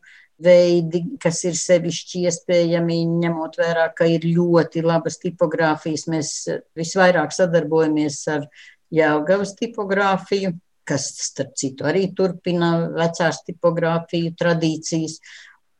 veidi, 0.44 1.02
kas 1.20 1.42
ir 1.48 1.56
sevišķi 1.58 2.24
iespējami, 2.28 3.00
ņemot 3.24 3.58
vērā, 3.60 3.88
ka 3.96 4.08
ir 4.10 4.26
ļoti 4.28 4.84
labas 4.84 5.18
tipogrāfijas. 5.22 6.06
Mēs 6.12 6.34
visvairāk 6.78 7.34
sadarbojamies 7.34 8.20
ar 8.34 8.46
Jāgavas 8.94 9.56
tipogrāfiju, 9.58 10.52
kas, 10.86 11.08
starp 11.30 11.54
citu, 11.58 11.86
arī 11.88 12.10
turpina 12.16 12.74
vecās 12.94 13.40
tipogrāfiju 13.46 14.34
tradīcijas. 14.38 15.18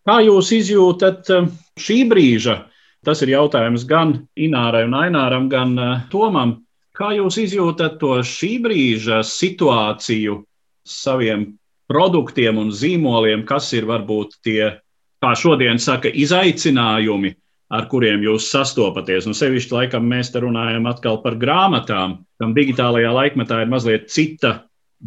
Kā 0.05 0.19
jūs 0.25 0.51
izjūtat 0.53 1.31
eh, 1.33 1.51
šī 1.81 1.99
brīža? 2.11 2.59
Tas 3.05 3.21
ir 3.25 3.35
jautājums 3.35 3.85
gan 3.89 4.15
Inārai 4.41 4.85
un 4.89 4.97
Aināram, 4.99 5.49
gan 5.53 5.77
eh, 5.79 5.95
Tomam. 6.13 6.59
Kā 6.95 7.11
jūs 7.17 7.39
izjūtat 7.43 7.99
to 8.01 8.19
šī 8.23 8.57
brīža 8.65 9.23
situāciju 9.27 10.39
saviem 10.87 11.49
produktiem 11.95 12.59
un 12.59 12.73
zīmoliem, 12.75 13.45
kas 13.47 13.71
ir 13.77 13.87
varbūt 13.87 14.39
tie, 14.45 14.75
kā 15.23 15.33
šodien 15.39 15.79
saka, 15.79 16.11
izaicinājumi, 16.11 17.35
ar 17.75 17.89
kuriem 17.91 18.25
jūs 18.27 18.51
sastopaties? 18.51 19.29
Un 19.31 19.37
sevišķi, 19.39 19.75
laikam, 19.77 20.07
mēs 20.11 20.33
te 20.35 20.43
runājam 20.43 20.89
atkal 20.91 21.21
par 21.23 21.39
grāmatām, 21.41 22.19
kam 22.43 22.55
digitālajā 22.57 23.13
laikmetā 23.15 23.63
ir 23.63 23.71
mazliet 23.71 24.09
cita 24.13 24.57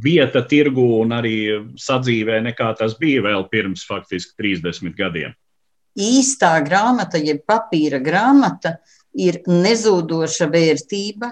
vieta 0.03 0.43
tirgu 0.47 0.85
un 1.01 1.15
arī 1.17 1.37
sadzīvē, 1.79 2.39
nekā 2.51 2.71
tas 2.79 2.95
bija 2.99 3.25
vēl 3.25 3.47
pirms 3.51 3.83
faktiski 3.87 4.37
30 4.39 4.95
gadiem. 4.97 5.35
Īstā 5.97 6.53
grāmata, 6.61 7.17
jeb 7.17 7.41
papīra 7.49 7.97
grāmata, 8.03 8.77
ir 9.17 9.41
nezūdoša 9.49 10.47
vērtība, 10.53 11.31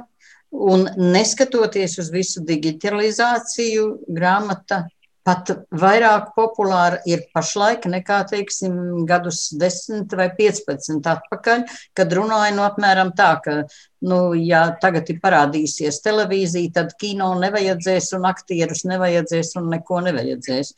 Un 0.56 0.86
neskatoties 0.98 1.98
uz 2.00 2.10
visu 2.14 2.44
digitalizāciju, 2.48 3.88
grāmata 4.16 4.86
pat 5.26 5.50
vairāk 5.74 6.30
populāra 6.38 7.00
ir 7.10 7.26
pašlaik 7.34 7.88
nekā, 7.90 8.22
teiksim, 8.30 8.76
gadus 9.10 9.48
10 9.58 10.14
vai 10.20 10.30
15 10.38 11.10
atpakaļ, 11.16 11.66
kad 11.98 12.14
runāja 12.14 12.54
no 12.56 12.66
apmēram 12.68 13.12
tā, 13.18 13.32
ka, 13.42 13.58
nu, 14.06 14.20
ja 14.38 14.68
tagad 14.82 15.10
ir 15.10 15.20
parādīsies 15.24 15.98
televīzija, 16.06 16.76
tad 16.78 16.94
kino 17.02 17.32
nevajadzēs 17.42 18.12
un 18.20 18.30
aktierus 18.30 18.86
nevajadzēs 18.86 19.56
un 19.62 19.72
neko 19.74 20.04
nevajadzēs. 20.06 20.76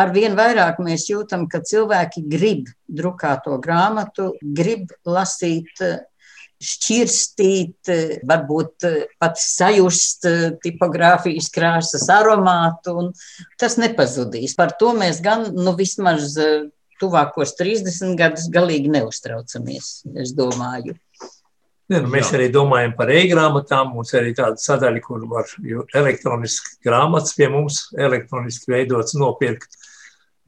Arvien 0.00 0.36
vairāk 0.38 0.80
mēs 0.80 1.10
jūtam, 1.10 1.44
ka 1.50 1.60
cilvēki 1.66 2.24
grib 2.30 2.70
drukāto 2.88 3.60
grāmatu, 3.60 4.32
grib 4.40 4.88
lasīt 5.04 5.84
šķirstīt, 6.60 7.90
varbūt 8.28 8.86
pat 9.20 9.40
sajust 9.40 10.26
tipogrāfijas 10.64 11.48
krāsas 11.54 12.04
aromātu, 12.12 12.96
un 13.00 13.12
tas 13.60 13.78
nepazudīs. 13.80 14.56
Par 14.58 14.76
to 14.80 14.92
mēs 14.96 15.22
gan, 15.24 15.48
nu, 15.56 15.72
vismaz 15.78 16.36
tuvākos 17.00 17.56
30 17.58 18.16
gadus 18.20 18.48
galīgi 18.52 18.92
neuztraucamies, 18.92 19.92
es 20.20 20.34
domāju. 20.36 20.96
Ne, 21.90 21.98
nu, 22.04 22.10
mēs 22.12 22.28
Jā. 22.28 22.36
arī 22.38 22.46
domājam 22.54 22.92
par 22.94 23.10
e-grāmatām. 23.10 23.94
Mums 23.96 24.12
ir 24.14 24.20
arī 24.20 24.34
tāda 24.38 24.60
sadaļa, 24.62 25.00
kur 25.02 25.24
var 25.30 25.48
elektroniski 25.98 26.76
grāmatas 26.86 27.34
pie 27.34 27.48
mums 27.50 27.88
elektroniski 27.98 28.70
veidots, 28.70 29.16
nopirkt. 29.18 29.74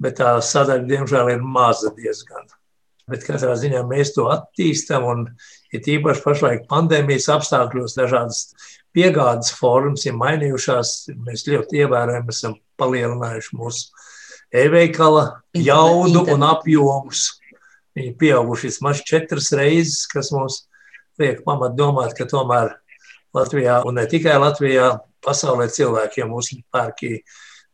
Bet 0.03 0.21
tā 0.21 0.37
sadaļa, 0.43 0.87
diemžēl, 0.87 1.33
ir 1.35 1.43
maza 1.43 1.91
diezgan. 1.97 2.42
Bet 3.11 3.25
katrā 3.27 3.57
ziņā 3.59 3.83
mēs 3.89 4.13
to 4.15 4.29
attīstām 4.31 5.07
un 5.11 5.25
ir 5.75 5.89
īpaši 5.97 6.23
pašlaik 6.23 6.69
pandēmijas 6.71 7.29
apstākļos 7.35 7.97
dažādas 7.99 8.45
piegādes 8.95 9.53
formas 9.57 10.07
ir 10.07 10.17
mainījušās. 10.21 10.95
Mēs 11.27 11.47
ļoti 11.49 11.83
ievērojami 11.83 12.35
esam 12.35 12.57
palielinājuši 12.81 13.59
mūsu 13.59 13.91
e-veikala 14.63 15.25
jaudu 15.57 16.27
un 16.33 16.47
apjomus. 16.47 17.31
Viņi 17.97 18.15
pieauguši 18.21 18.71
vismaz 18.71 19.03
četras 19.05 19.51
reizes, 19.57 20.07
kas 20.09 20.31
mums 20.33 20.63
liek 21.21 21.43
pamat 21.45 21.75
domāt, 21.77 22.15
ka 22.17 22.25
tomēr 22.29 22.77
Latvijā 23.37 23.83
un 23.89 23.99
ne 23.99 24.07
tikai 24.09 24.39
Latvijā, 24.41 24.95
pasaulē 25.25 25.69
cilvēkiem 25.73 26.31
mūsu 26.33 26.59
pērki 26.73 27.19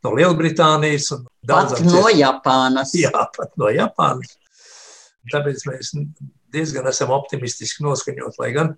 no 0.05 0.13
Lielbritānijas 0.15 1.13
un 1.17 1.25
daudzām 1.47 1.81
citām. 1.81 1.95
No 1.95 2.13
Japānas. 2.13 2.95
Jā, 2.99 3.25
pat 3.35 3.55
no 3.61 3.71
Japānas. 3.73 4.37
Tāpēc 5.33 5.65
mēs 5.69 5.95
diezgan 6.55 6.89
esam 6.91 7.13
optimistiski 7.17 7.85
noskaņot, 7.87 8.39
lai 8.41 8.53
gan 8.57 8.75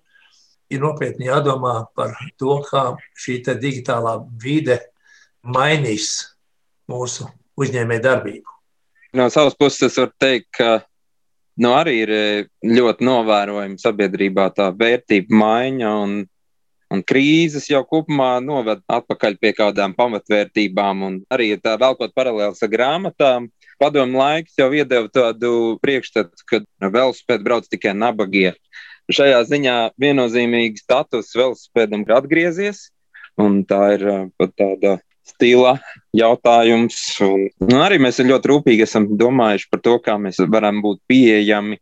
ir 0.71 0.83
nopietni 0.83 1.27
jādomā 1.27 1.85
par 1.95 2.15
to, 2.39 2.59
kā 2.67 2.91
šī 3.19 3.41
digitālā 3.51 4.17
vide 4.41 4.79
mainīs 5.43 6.11
mūsu 6.91 7.27
uzņēmēju 7.59 8.03
darbību. 8.05 8.57
No 9.17 9.27
savas 9.31 9.57
puses, 9.59 9.89
es 9.89 9.99
varu 9.99 10.13
teikt, 10.21 10.47
ka 10.55 10.69
nu, 11.59 11.73
arī 11.75 11.95
ir 12.05 12.11
eh, 12.15 12.43
ļoti 12.63 13.07
novērojama 13.07 13.81
sabiedrībā 13.81 14.47
tā 14.55 14.69
vērtība 14.75 15.35
maiņa 15.41 15.89
un, 16.05 16.13
un 16.95 17.03
krīzes 17.07 17.67
jau 17.71 17.83
kopumā 17.87 18.37
noved 18.43 18.83
atpakaļ 18.87 19.35
pie 19.41 19.51
kādām 19.57 19.95
pamatvērtībām. 19.97 21.03
Arī 21.33 21.53
tā 21.59 21.75
velkot 21.81 22.15
paralēlus 22.15 22.63
ar 22.63 22.71
grāmatām, 22.71 23.49
padomu 23.81 24.21
laiks 24.21 24.57
jau 24.59 24.69
iedeva 24.75 25.09
tādu 25.11 25.77
priekšstatu, 25.81 26.45
ka 26.49 26.61
velospēdi 26.85 27.47
brauc 27.47 27.69
tikai 27.71 27.95
nabagie. 27.97 28.53
Šajā 29.11 29.41
ziņā 29.49 29.77
viennozīmīgi 29.99 30.83
status 30.83 31.33
velospēdam 31.35 32.05
ir 32.05 32.13
atgriezies, 32.15 32.89
un 33.41 33.63
tā 33.67 33.81
ir 33.97 34.05
pat 34.39 34.53
tāda 34.59 34.99
stila 35.27 35.75
jautājums. 36.15 36.99
Un, 37.25 37.47
un 37.65 37.81
arī 37.81 37.99
mēs 38.01 38.21
ļoti 38.23 38.51
rūpīgi 38.53 38.85
esam 38.85 39.09
domājuši 39.19 39.69
par 39.71 39.83
to, 39.83 39.97
kā 40.05 40.17
mēs 40.21 40.41
varam 40.51 40.81
būt 40.85 41.01
pieejami 41.11 41.79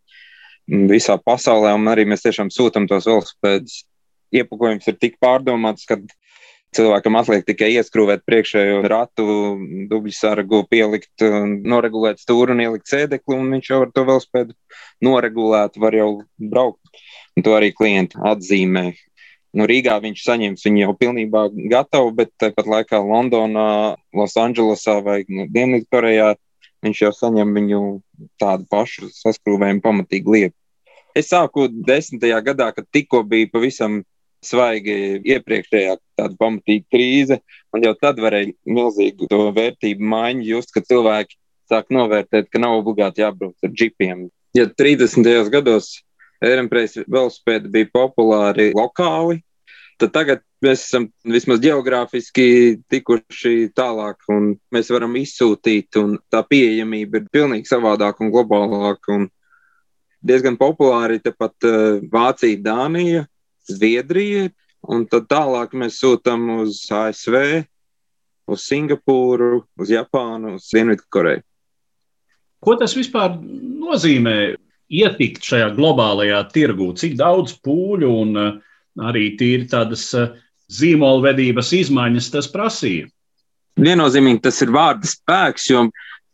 visā 0.90 1.18
pasaulē, 1.22 1.74
un 1.78 1.90
arī 1.92 2.06
mēs 2.10 2.26
tiešām 2.26 2.52
sūtām 2.54 2.88
tos 2.90 3.10
velospēdus. 3.10 3.84
Iepakojums 4.36 4.86
ir 4.92 4.98
tik 5.02 5.16
pārdomāts, 5.22 5.88
ka 5.90 5.98
Cilvēkam 6.78 7.16
atliek 7.18 7.46
tikai 7.48 7.72
ieskrūvēt 7.80 8.22
priekšējo 8.30 8.82
ratu, 8.92 9.26
dubļu 9.90 10.14
sargu, 10.14 10.62
pielikt, 10.70 11.24
noregulēt 11.66 12.22
stūri 12.22 12.54
un 12.54 12.62
ielikt 12.62 12.92
sēdekli, 12.92 13.38
un 13.40 13.50
viņš 13.56 13.70
jau 13.72 13.80
ar 13.88 13.94
to 13.96 14.04
velospēdu 14.06 14.54
noregulēt, 15.06 15.80
var 15.82 15.98
jau 15.98 16.10
braukt. 16.38 17.02
Un 17.34 17.46
to 17.46 17.56
arī 17.58 17.72
klienti 17.74 18.22
atzīmē. 18.22 18.92
Nu, 19.58 19.66
Rīgā 19.66 19.96
viņš 20.04 20.22
saņems 20.28 20.66
viņu 20.68 20.84
jau 20.84 20.94
pilnībā 21.00 21.48
gatavu, 21.72 22.14
bet 22.20 22.36
tāpat 22.38 22.70
laikā 22.70 23.00
Londonā, 23.02 23.98
Losandželosā 24.14 25.00
vai 25.02 25.24
nu, 25.26 25.48
Dienvidkorejā 25.50 26.36
viņš 26.86 27.02
jau 27.02 27.12
saņem 27.16 27.56
viņu 27.58 27.82
tādu 28.42 28.70
pašu 28.70 29.10
saskrūvējumu 29.16 29.82
pamatīgu 29.82 30.36
lietu. 30.36 30.56
Es 31.18 31.32
sāku 31.34 31.66
desmitajā 31.68 32.38
gadā, 32.46 32.70
kad 32.76 32.86
tikko 32.94 33.24
bija 33.26 33.50
pavisam 33.50 34.04
svaigi 34.46 35.20
iepriekšējā 35.36 35.96
tāda 36.20 36.36
pamatīga 36.40 36.86
krīze, 36.94 37.40
un 37.76 37.86
jau 37.86 37.94
tad 38.00 38.20
varēja 38.24 38.56
milzīgu 38.68 39.28
to 39.32 39.50
vērtību 39.56 40.12
maiņu 40.14 40.46
just, 40.48 40.74
ka 40.76 40.84
cilvēki 40.86 41.38
sāk 41.70 41.92
novērtēt, 41.94 42.50
ka 42.50 42.62
nav 42.62 42.80
obligāti 42.80 43.24
jābrauc 43.24 43.56
ar 43.66 43.74
džipiem. 43.74 44.28
Ja 44.58 44.66
30. 44.70 45.28
gados 45.54 46.00
Ērempreis 46.40 46.96
velospēdi 47.04 47.68
bija 47.72 47.90
populāri 47.92 48.70
lokāli, 48.72 49.42
tad 50.00 50.14
tagad 50.16 50.44
mēs 50.64 50.86
esam 50.86 51.10
vismaz 51.28 51.60
geogrāfiski 51.64 52.80
tikuši 52.92 53.72
tālāk, 53.76 54.24
un 54.32 54.54
mēs 54.74 54.92
varam 54.94 55.18
izsūtīt, 55.20 56.00
un 56.00 56.16
tā 56.32 56.42
pieejamība 56.48 57.20
ir 57.20 57.28
pilnīgi 57.34 57.68
savādāka 57.68 58.24
un 58.24 58.32
globālāka. 58.32 59.18
Un 59.18 59.28
diezgan 60.24 60.56
populāri 60.60 61.20
tepat 61.24 61.68
uh, 61.68 62.00
Vācija, 62.12 62.60
Dānija, 62.64 63.26
Zviedrijai, 63.70 64.50
un 64.88 65.06
tad 65.10 65.28
tālāk 65.32 65.76
mēs 65.78 66.00
sūtām 66.02 66.48
uz 66.60 66.82
ASV, 66.94 67.38
uz 68.50 68.66
Singapūru, 68.66 69.64
uz 69.80 69.92
Japānu, 69.94 70.56
uz 70.58 70.70
Dienvidkoreju. 70.74 71.44
Ko 72.60 72.76
tas 72.80 72.96
vispār 72.98 73.38
nozīmē 73.40 74.36
ietikt 74.90 75.46
šajā 75.46 75.70
globālajā 75.78 76.42
tirgū? 76.54 76.92
Cik 77.00 77.16
daudz 77.20 77.56
pūļu 77.64 78.10
un 78.24 78.42
eh, 78.42 78.58
arī 79.10 79.30
tīri 79.40 79.70
tādas 79.72 80.10
eh, 80.18 80.34
zīmolvedības 80.74 81.72
izmaiņas 81.78 82.32
tas 82.36 82.50
prasīja? 82.52 83.08
Viennozīmīgi 83.80 84.44
tas 84.44 84.60
ir 84.66 84.74
vārda 84.76 85.08
spēks, 85.08 85.70
jo 85.72 85.86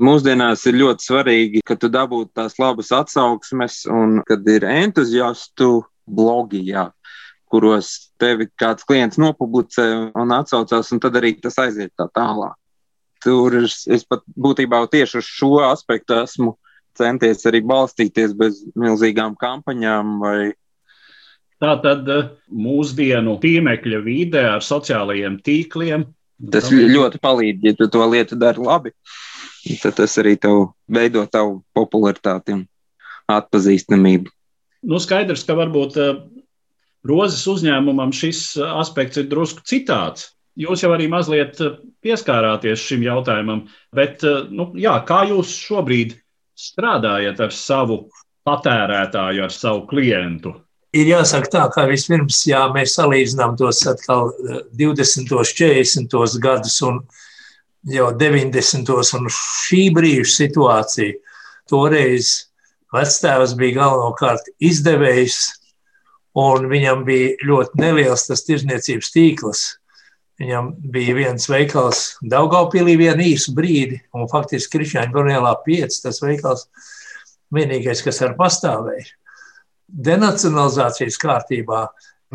mūsdienās 0.02 0.66
ir 0.66 0.80
ļoti 0.82 1.06
svarīgi, 1.12 1.62
ka 1.68 1.78
tu 1.78 1.92
dabūtu 1.94 2.32
tās 2.40 2.58
labas 2.58 2.90
atsauksmes 2.96 3.84
un 3.94 4.18
kad 4.26 4.48
ir 4.50 4.66
entuziastu 4.66 5.84
blogi. 6.10 6.64
Jā 6.72 6.90
kuros 7.52 8.12
tevi 8.22 8.50
kāds 8.60 8.86
klients 8.88 9.20
nopublicē 9.22 9.88
un 10.18 10.34
atsaucās, 10.36 10.92
un 10.92 11.02
tad 11.04 11.18
arī 11.20 11.36
tas 11.42 11.58
aiziet 11.62 11.94
tā 11.98 12.08
tālāk. 12.16 12.56
Tur 13.26 13.56
es, 13.64 13.84
es 13.90 14.06
pat 14.06 14.22
būtībā 14.38 14.84
tieši 14.92 15.22
uz 15.22 15.30
šo 15.30 15.56
aspektu 15.66 16.18
esmu 16.22 16.56
centies 16.96 17.46
arī 17.50 17.62
balstīties 17.66 18.36
bez 18.38 18.62
milzīgām 18.78 19.36
kampaņām 19.40 20.20
vai 20.22 20.54
Tā 21.64 21.78
tad 21.80 22.10
eh, 22.12 22.28
mūsdienu 22.52 23.38
tīmekļa 23.40 24.00
vide 24.04 24.42
ar 24.58 24.64
sociālajiem 24.66 25.40
tīkliem. 25.46 26.04
Tas 26.52 26.68
ļoti 26.68 27.22
palīdz, 27.24 27.64
ja 27.64 27.74
tu 27.80 27.88
to 27.88 28.04
lietu 28.12 28.36
dari 28.36 28.60
labi. 28.60 28.92
Tad 29.82 29.96
tas 30.02 30.18
arī 30.22 30.36
tev 30.38 30.76
veido 30.92 31.24
tavu 31.32 31.62
popularitāti 31.74 32.58
un 32.58 32.66
atpazīstamību. 33.32 34.30
Nu, 34.86 35.00
skaidrs, 35.02 35.46
ka 35.48 35.56
varbūt 35.58 35.96
uh, 35.98 36.20
rozes 37.06 37.46
uzņēmumam 37.50 38.14
šis 38.16 38.56
aspekts 38.66 39.22
ir 39.22 39.30
drusku 39.32 39.66
citāds. 39.68 40.32
Jūs 40.56 40.86
jau 40.86 40.94
arī 40.96 41.10
mazliet 41.12 41.60
pieskārāties 42.06 42.80
šim 42.80 43.04
jautājumam, 43.04 43.66
bet 43.96 44.24
nu, 44.52 44.70
jā, 44.80 44.96
kā 45.08 45.26
jūs 45.28 45.52
šobrīd 45.66 46.16
strādājat 46.56 47.42
ar 47.44 47.52
savu 47.52 48.06
patērētāju, 48.48 49.44
ar 49.44 49.52
savu 49.52 49.84
klientu? 49.90 50.54
Ir 50.96 51.10
jāsaka 51.10 51.52
tā, 51.52 51.64
ka 51.74 51.84
vispirms, 51.90 52.46
ja 52.48 52.62
mēs 52.72 52.96
salīdzinām 52.96 53.58
tos 53.60 53.82
atkal 53.92 54.30
20. 54.80 55.28
un 55.36 55.50
40. 55.50 56.40
gadus 56.40 56.78
un 56.88 57.02
jau 57.92 58.08
90. 58.16 58.94
un 59.20 59.28
šī 59.28 59.82
brīža 59.98 60.30
situāciju, 60.32 61.18
toreiz 61.68 62.32
vectēvs 62.96 63.58
bija 63.60 63.82
galvenokārt 63.82 64.48
izdevējs, 64.64 65.42
un 66.36 66.68
viņam 66.72 67.04
bija 67.08 67.36
ļoti 67.48 67.82
neliels 67.82 68.28
tas 68.28 68.44
tirzniecības 68.48 69.12
tīkls. 69.14 69.66
Viņam 70.42 70.74
bija 70.92 71.14
viens 71.16 71.48
veikals 71.48 72.18
Daugaupīlī 72.20 72.98
vienu 73.00 73.24
īsu 73.24 73.54
brīdi, 73.56 74.02
un 74.12 74.28
faktiski 74.28 74.78
Krišņāņa 74.78 75.14
Brunēlā 75.14 75.54
5, 75.64 76.02
tas 76.04 76.20
veikals 76.24 76.66
vienīgais, 77.56 78.04
kas 78.04 78.20
ar 78.26 78.36
pastāvēja. 78.36 79.08
Denacionalizācijas 79.88 81.18
kārtībā 81.22 81.86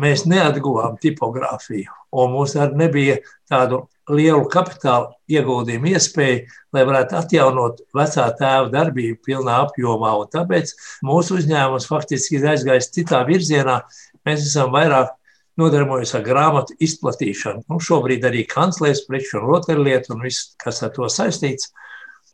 mēs 0.01 0.25
neatguvām 0.25 0.97
tipogrāfiju, 1.03 1.93
un 2.17 2.33
mums 2.33 2.55
arī 2.57 2.79
nebija 2.79 3.19
tādu 3.51 3.83
lielu 4.09 4.45
kapitāla 4.49 5.11
ieguldījumu 5.29 5.91
iespēju, 5.93 6.45
lai 6.73 6.83
varētu 6.87 7.17
atjaunot 7.19 7.81
vecā 7.95 8.27
tēva 8.39 8.69
darbību 8.73 9.19
pilnā 9.27 9.59
apjomā. 9.67 10.13
Un 10.23 10.31
tāpēc 10.33 10.73
mūsu 11.05 11.37
uzņēmums 11.39 11.89
faktiski 11.89 12.39
ir 12.39 12.49
aizgājis 12.53 12.91
citā 12.95 13.21
virzienā. 13.27 13.81
Mēs 14.25 14.47
esam 14.47 14.73
vairāk 14.73 15.13
nodarbojas 15.59 16.15
ar 16.17 16.25
grāmatu 16.25 16.75
izplatīšanu. 16.81 17.65
Nu, 17.69 17.79
šobrīd 17.83 18.25
arī 18.27 18.45
kanclers, 18.49 19.03
preču 19.07 19.39
un 19.39 19.47
rotaļlietu 19.49 20.15
un 20.15 20.25
viss, 20.25 20.55
kas 20.61 20.81
ar 20.85 20.93
to 20.95 21.09
saistīts. 21.11 21.71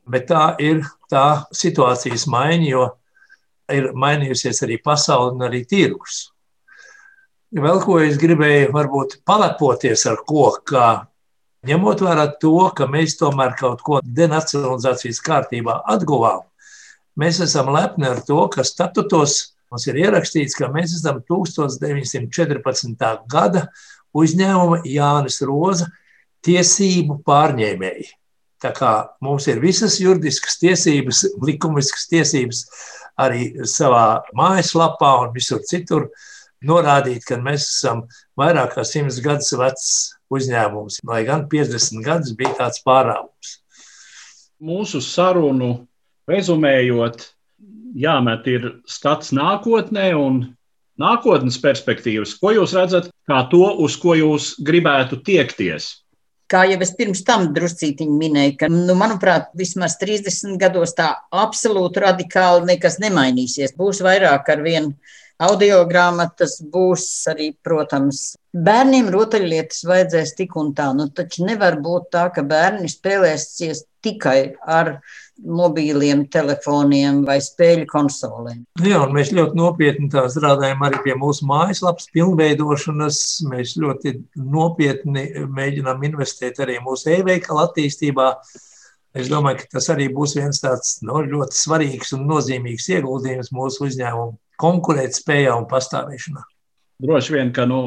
Bet 0.08 0.30
tā 0.30 0.54
ir 0.64 0.86
tā 1.12 1.44
situācijas 1.52 2.28
maiņa, 2.32 2.70
jo 2.70 2.88
ir 3.74 3.92
mainījusies 3.98 4.64
arī 4.64 4.80
pasaule 4.84 5.34
un 5.36 5.44
arī 5.50 5.66
tirgus. 5.68 6.28
Vēl 7.58 7.80
ko 7.84 8.00
es 8.04 8.18
gribēju, 8.20 8.72
varbūt 8.76 9.22
palepoties 9.28 10.04
ar 10.10 10.20
ko, 10.28 10.50
ka 10.68 11.07
ņemot 11.68 12.02
vērā 12.06 12.30
to, 12.42 12.56
ka 12.78 12.88
mēs 12.90 13.18
tomēr 13.20 13.54
kaut 13.60 13.84
ko 13.86 14.00
denacionalizācijas 14.04 15.22
kārtībā 15.26 15.82
atguvām, 15.94 16.46
mēs 17.20 17.42
esam 17.44 17.70
lepni 17.76 18.10
ar 18.10 18.24
to, 18.26 18.40
ka 18.54 18.66
statutos 18.68 19.44
Mums 19.68 19.84
ir 19.90 19.98
ierakstīts, 20.00 20.56
ka 20.56 20.70
mēs 20.72 20.94
esam 20.96 21.20
1914. 21.28 23.08
gada 23.28 23.66
uzņēmuma 24.16 24.80
Jānis 24.88 25.42
Roza 25.44 25.90
tiesību 26.48 27.20
pārņēmēji. 27.28 28.08
Tā 28.64 28.72
kā 28.74 28.92
mums 29.22 29.50
ir 29.52 29.60
visas 29.62 30.00
juridiskas 30.00 30.56
tiesības, 30.62 31.26
likumiskas 31.44 32.08
tiesības 32.10 32.64
arī 33.20 33.52
savā 33.68 34.24
mājaslapā 34.38 35.12
un 35.26 35.36
visur 35.36 35.60
citur 35.68 36.08
norādīt, 36.65 37.26
ka 37.28 37.38
mēs 37.41 37.67
esam 37.67 38.06
vairāk 38.39 38.76
kā 38.76 38.86
simts 38.88 39.20
gadus 39.24 39.54
vecs 39.58 39.89
uzņēmums, 40.34 41.02
lai 41.08 41.24
gan 41.28 41.48
50 41.52 42.04
gadus 42.06 42.36
bija 42.38 42.56
tāds 42.58 42.84
pārāvums. 42.86 43.58
Mūsu 44.58 45.02
sarunu 45.04 45.88
rezumējot, 46.30 47.28
jāmet 47.98 48.48
ir 48.50 48.72
skats 48.89 49.32
nākotnē 49.36 50.10
un 50.17 50.41
nākotnes 51.02 51.60
perspektīvas. 51.62 52.36
Ko 52.41 52.52
jūs 52.56 52.74
redzat 52.78 53.12
kā 53.30 53.43
to, 53.52 53.63
uz 53.86 53.96
ko 54.02 54.17
jūs 54.17 54.56
gribētu 54.65 55.22
tiekties? 55.26 55.93
Kā 56.48 56.63
jau 56.63 56.78
es 56.80 56.93
pirms 56.96 57.26
tam 57.28 57.50
druscītiņi 57.56 58.13
minēju, 58.15 58.54
ka, 58.62 58.70
nu, 58.72 58.96
manuprāt, 58.96 59.50
vismaz 59.60 59.98
30 60.00 60.56
gados 60.62 60.96
tā 60.96 61.10
absolūti 61.36 62.06
radikāli 62.06 62.70
nekas 62.70 63.02
nemainīsies. 63.04 63.76
Būs 63.76 64.00
vairāk 64.06 64.48
ar 64.54 64.63
vienu 64.63 64.93
audio 65.43 65.84
grāmatas, 65.89 66.58
būs 66.73 67.06
arī, 67.30 67.52
protams, 67.63 68.36
bērniem 68.54 69.10
rotaļlietas 69.13 69.84
vajadzēs 69.88 70.34
tik 70.38 70.56
un 70.58 70.73
tā. 70.78 70.89
Nu, 70.97 71.08
taču 71.13 71.45
nevar 71.45 71.78
būt 71.84 72.10
tā, 72.15 72.28
ka 72.34 72.43
bērni 72.47 72.89
spēlēsies 72.91 73.86
tikai 74.06 74.56
ar 74.65 74.97
mobīliem 75.38 76.23
telefoniem 76.34 77.21
vai 77.28 77.38
spēļu 77.43 77.86
konsolēm. 77.91 78.63
Jā, 78.82 79.04
un 79.06 79.13
mēs 79.13 79.30
ļoti 79.38 79.60
nopietni 79.60 80.10
strādājam 80.10 80.82
arī 80.88 81.04
pie 81.06 81.17
mūsu 81.19 81.45
mājaslapas 81.50 82.10
pilnveidošanas. 82.15 83.19
Mēs 83.52 83.76
ļoti 83.78 84.15
nopietni 84.41 85.28
mēģinām 85.45 86.02
investēt 86.10 86.63
arī 86.65 86.80
mūsu 86.82 87.13
e-veikala 87.19 87.67
attīstībā. 87.67 88.32
Es 89.17 89.30
domāju, 89.30 89.62
ka 89.62 89.78
tas 89.78 89.88
arī 89.93 90.10
būs 90.13 90.36
viens 90.38 90.60
tāds 90.62 90.97
no, 91.06 91.21
ļoti 91.26 91.58
svarīgs 91.58 92.12
un 92.17 92.26
nozīmīgs 92.30 92.89
ieguldījums 92.97 93.54
mūsu 93.54 93.88
uzņēmumu 93.88 94.38
konkurētspējā 94.62 95.56
un 95.58 95.67
pastāvēšanā. 95.70 96.43
Droši 97.04 97.34
vien, 97.36 97.50
ka 97.54 97.67
nu, 97.70 97.82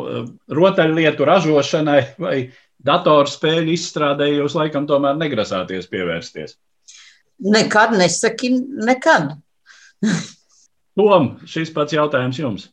rotaļlietu 0.54 1.26
ražošanai 1.26 2.00
vai 2.22 2.34
datorspēļu 2.86 3.74
izstrādē 3.74 4.30
jūs 4.30 4.54
laikam 4.58 4.86
tomēr 4.88 5.18
negrasāties 5.18 5.88
pievērsties. 5.90 6.56
Nekad 7.40 7.96
nesaki, 7.98 8.52
nekad. 8.86 9.34
Tom, 11.00 11.32
šis 11.48 11.72
pats 11.74 11.96
jautājums 11.96 12.38
jums. 12.38 12.68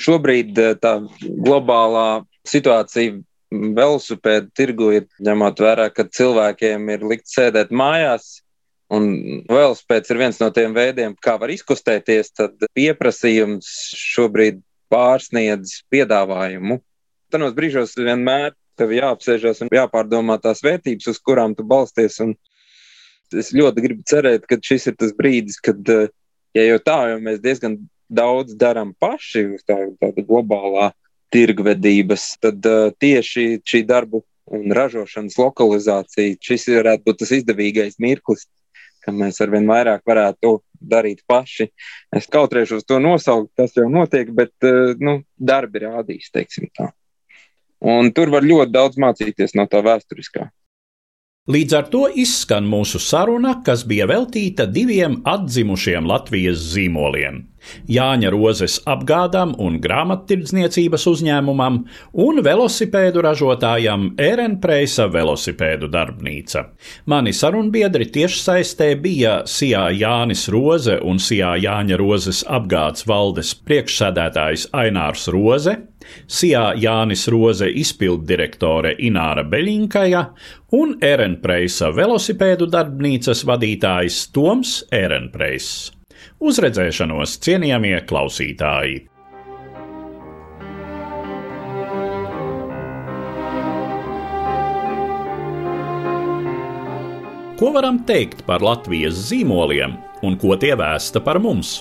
Šobrīd 0.00 0.58
eh, 0.62 0.74
tā 0.80 0.98
globālā 1.20 2.24
situācija 2.46 3.18
velosipēdu 3.50 4.50
tirgu 4.56 4.90
ir 4.96 5.06
ņemot 5.22 5.60
vērā, 5.62 5.88
ka 5.94 6.06
cilvēkiem 6.18 6.90
ir 6.94 7.06
likt 7.06 7.30
sēdēt 7.30 7.72
mājās. 7.74 8.42
Un 8.94 9.06
velospēds 9.50 10.12
ir 10.12 10.20
viens 10.20 10.36
no 10.38 10.46
tiem 10.54 10.74
veidiem, 10.76 11.16
kā 11.18 11.34
var 11.40 11.50
izkustēties, 11.50 12.30
tad 12.38 12.68
pieprasījums 12.76 13.66
šobrīd 13.98 14.60
pārsniedz 14.92 15.80
piedāvājumu. 15.90 16.78
Tanos 17.34 17.56
brīžos 17.56 17.96
vienmēr 17.98 18.54
tev 18.78 18.92
jāapsēžas 18.94 19.64
un 19.64 19.72
jāpārdomā 19.74 20.36
tās 20.42 20.62
vērtības, 20.62 21.08
uz 21.10 21.18
kurām 21.18 21.56
tu 21.58 21.66
balsties. 21.66 22.20
Un 22.22 22.36
es 23.34 23.50
ļoti 23.56 23.82
gribu 23.82 24.06
cerēt, 24.06 24.46
ka 24.46 24.60
šis 24.62 24.92
ir 24.92 24.98
tas 25.00 25.14
brīdis, 25.18 25.58
kad, 25.64 25.82
ja 26.54 26.68
jau 26.68 26.78
tā, 26.86 27.00
jo 27.10 27.18
mēs 27.24 27.42
diezgan 27.42 27.80
daudz 28.06 28.54
darām 28.54 28.94
paši 29.02 29.48
uz 29.56 29.66
tā, 29.66 29.80
tāda 29.98 30.22
globālā 30.28 30.92
tirgvedības, 31.34 32.36
tad 32.38 32.66
uh, 32.70 32.92
tieši 33.02 33.64
šī 33.66 33.82
darbu 33.88 34.22
un 34.54 34.70
ražošanas 34.70 35.34
lokalizācija, 35.40 36.36
šis 36.38 36.68
varētu 36.76 37.08
būt 37.08 37.18
tas 37.24 37.32
izdevīgais 37.34 37.98
mirklis, 37.98 38.46
ka 39.06 39.14
mēs 39.14 39.38
arvien 39.44 39.68
vairāk 39.70 40.02
varētu 40.06 40.56
darīt 40.82 41.22
paši. 41.30 41.70
Es 42.14 42.26
kautrēšos 42.32 42.84
to 42.88 42.98
nosaukt, 43.02 43.52
tas 43.56 43.74
jau 43.78 43.86
notiek, 43.92 44.32
bet 44.34 44.52
uh, 44.66 44.92
nu, 44.98 45.20
darbi 45.38 45.86
rādīs, 45.86 46.28
teiksim 46.34 46.68
tā. 46.74 46.90
Un 47.86 48.10
tur 48.16 48.32
var 48.32 48.44
ļoti 48.46 48.72
daudz 48.74 48.98
mācīties 49.00 49.54
no 49.56 49.66
tā 49.70 49.82
vēsturiskā. 49.84 50.48
Līdz 51.46 51.74
ar 51.78 51.84
to 51.92 52.06
izskan 52.18 52.66
mūsu 52.66 52.98
saruna, 52.98 53.60
kas 53.62 53.84
bija 53.86 54.08
veltīta 54.10 54.64
diviem 54.66 55.20
atzimušiem 55.30 56.08
Latvijas 56.10 56.58
zīmoliem- 56.72 57.44
Jāņa 57.90 58.30
Rozes 58.34 58.78
apgādām 58.88 59.54
un 59.62 59.78
grāmattirdzniecības 59.82 61.06
uzņēmumam 61.12 61.80
un 62.26 62.42
velosipēdu 62.46 63.24
ražotājam 63.26 64.08
Ērenpreisa 64.20 65.08
velosipēdu 65.12 65.90
darbnīca. 65.92 66.66
Mani 67.06 67.34
sarunbiedri 67.36 68.10
tiešsaistē 68.14 68.92
bija 69.02 69.40
Sijā 69.50 69.88
Jānis 69.96 70.46
Roze 70.52 71.00
un 71.02 71.20
Sijā 71.22 71.56
Jāņa 71.62 72.00
Rozes 72.00 72.44
apgādes 72.46 73.06
valdes 73.08 73.54
priekšsēdētājs 73.66 74.70
Ainārs 74.76 75.28
Roze 75.34 75.78
Sijā 76.30 76.64
Jānis 76.80 77.26
Roze 77.32 77.68
izpilddirektore 77.82 78.94
Ināra 79.08 79.44
Beļinkaja 79.50 80.22
un 80.78 80.96
Erenpreisa 81.10 81.92
velosipēdu 81.96 82.70
darbnīcas 82.70 83.44
vadītājs 83.48 84.22
Toms 84.36 84.78
Erenpreiss. 84.94 85.95
Uz 86.40 86.60
redzēšanos, 86.62 87.38
cienījamie 87.44 87.98
klausītāji! 88.08 89.04
Ko 97.56 97.70
varam 97.72 98.02
teikt 98.04 98.42
par 98.44 98.60
Latvijas 98.60 99.16
zīmoliem 99.30 99.94
un 100.28 100.34
ko 100.36 100.58
tie 100.60 100.74
vēsta 100.76 101.22
par 101.24 101.40
mums? 101.40 101.78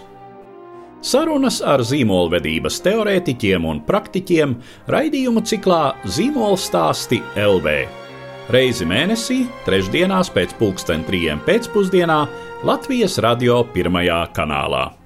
Sarunas 1.03 1.59
ar 1.59 1.83
zīmolvedības 1.83 2.79
teorētiķiem 2.85 3.67
un 3.67 3.83
praktiķiem 3.85 4.55
raidījumu 4.95 5.43
ciklā 5.45 5.81
Zīmola 6.07 6.57
stāsti 6.57 7.19
LV. 7.35 8.04
Reizi 8.53 8.85
mēnesī, 8.89 9.45
trešdienās 9.65 10.29
pēc 10.33 10.57
pulksten 10.59 11.05
trijiem 11.07 11.41
pēcpusdienā 11.45 12.19
Latvijas 12.65 13.17
radio 13.23 13.63
pirmajā 13.73 14.21
kanālā. 14.35 15.04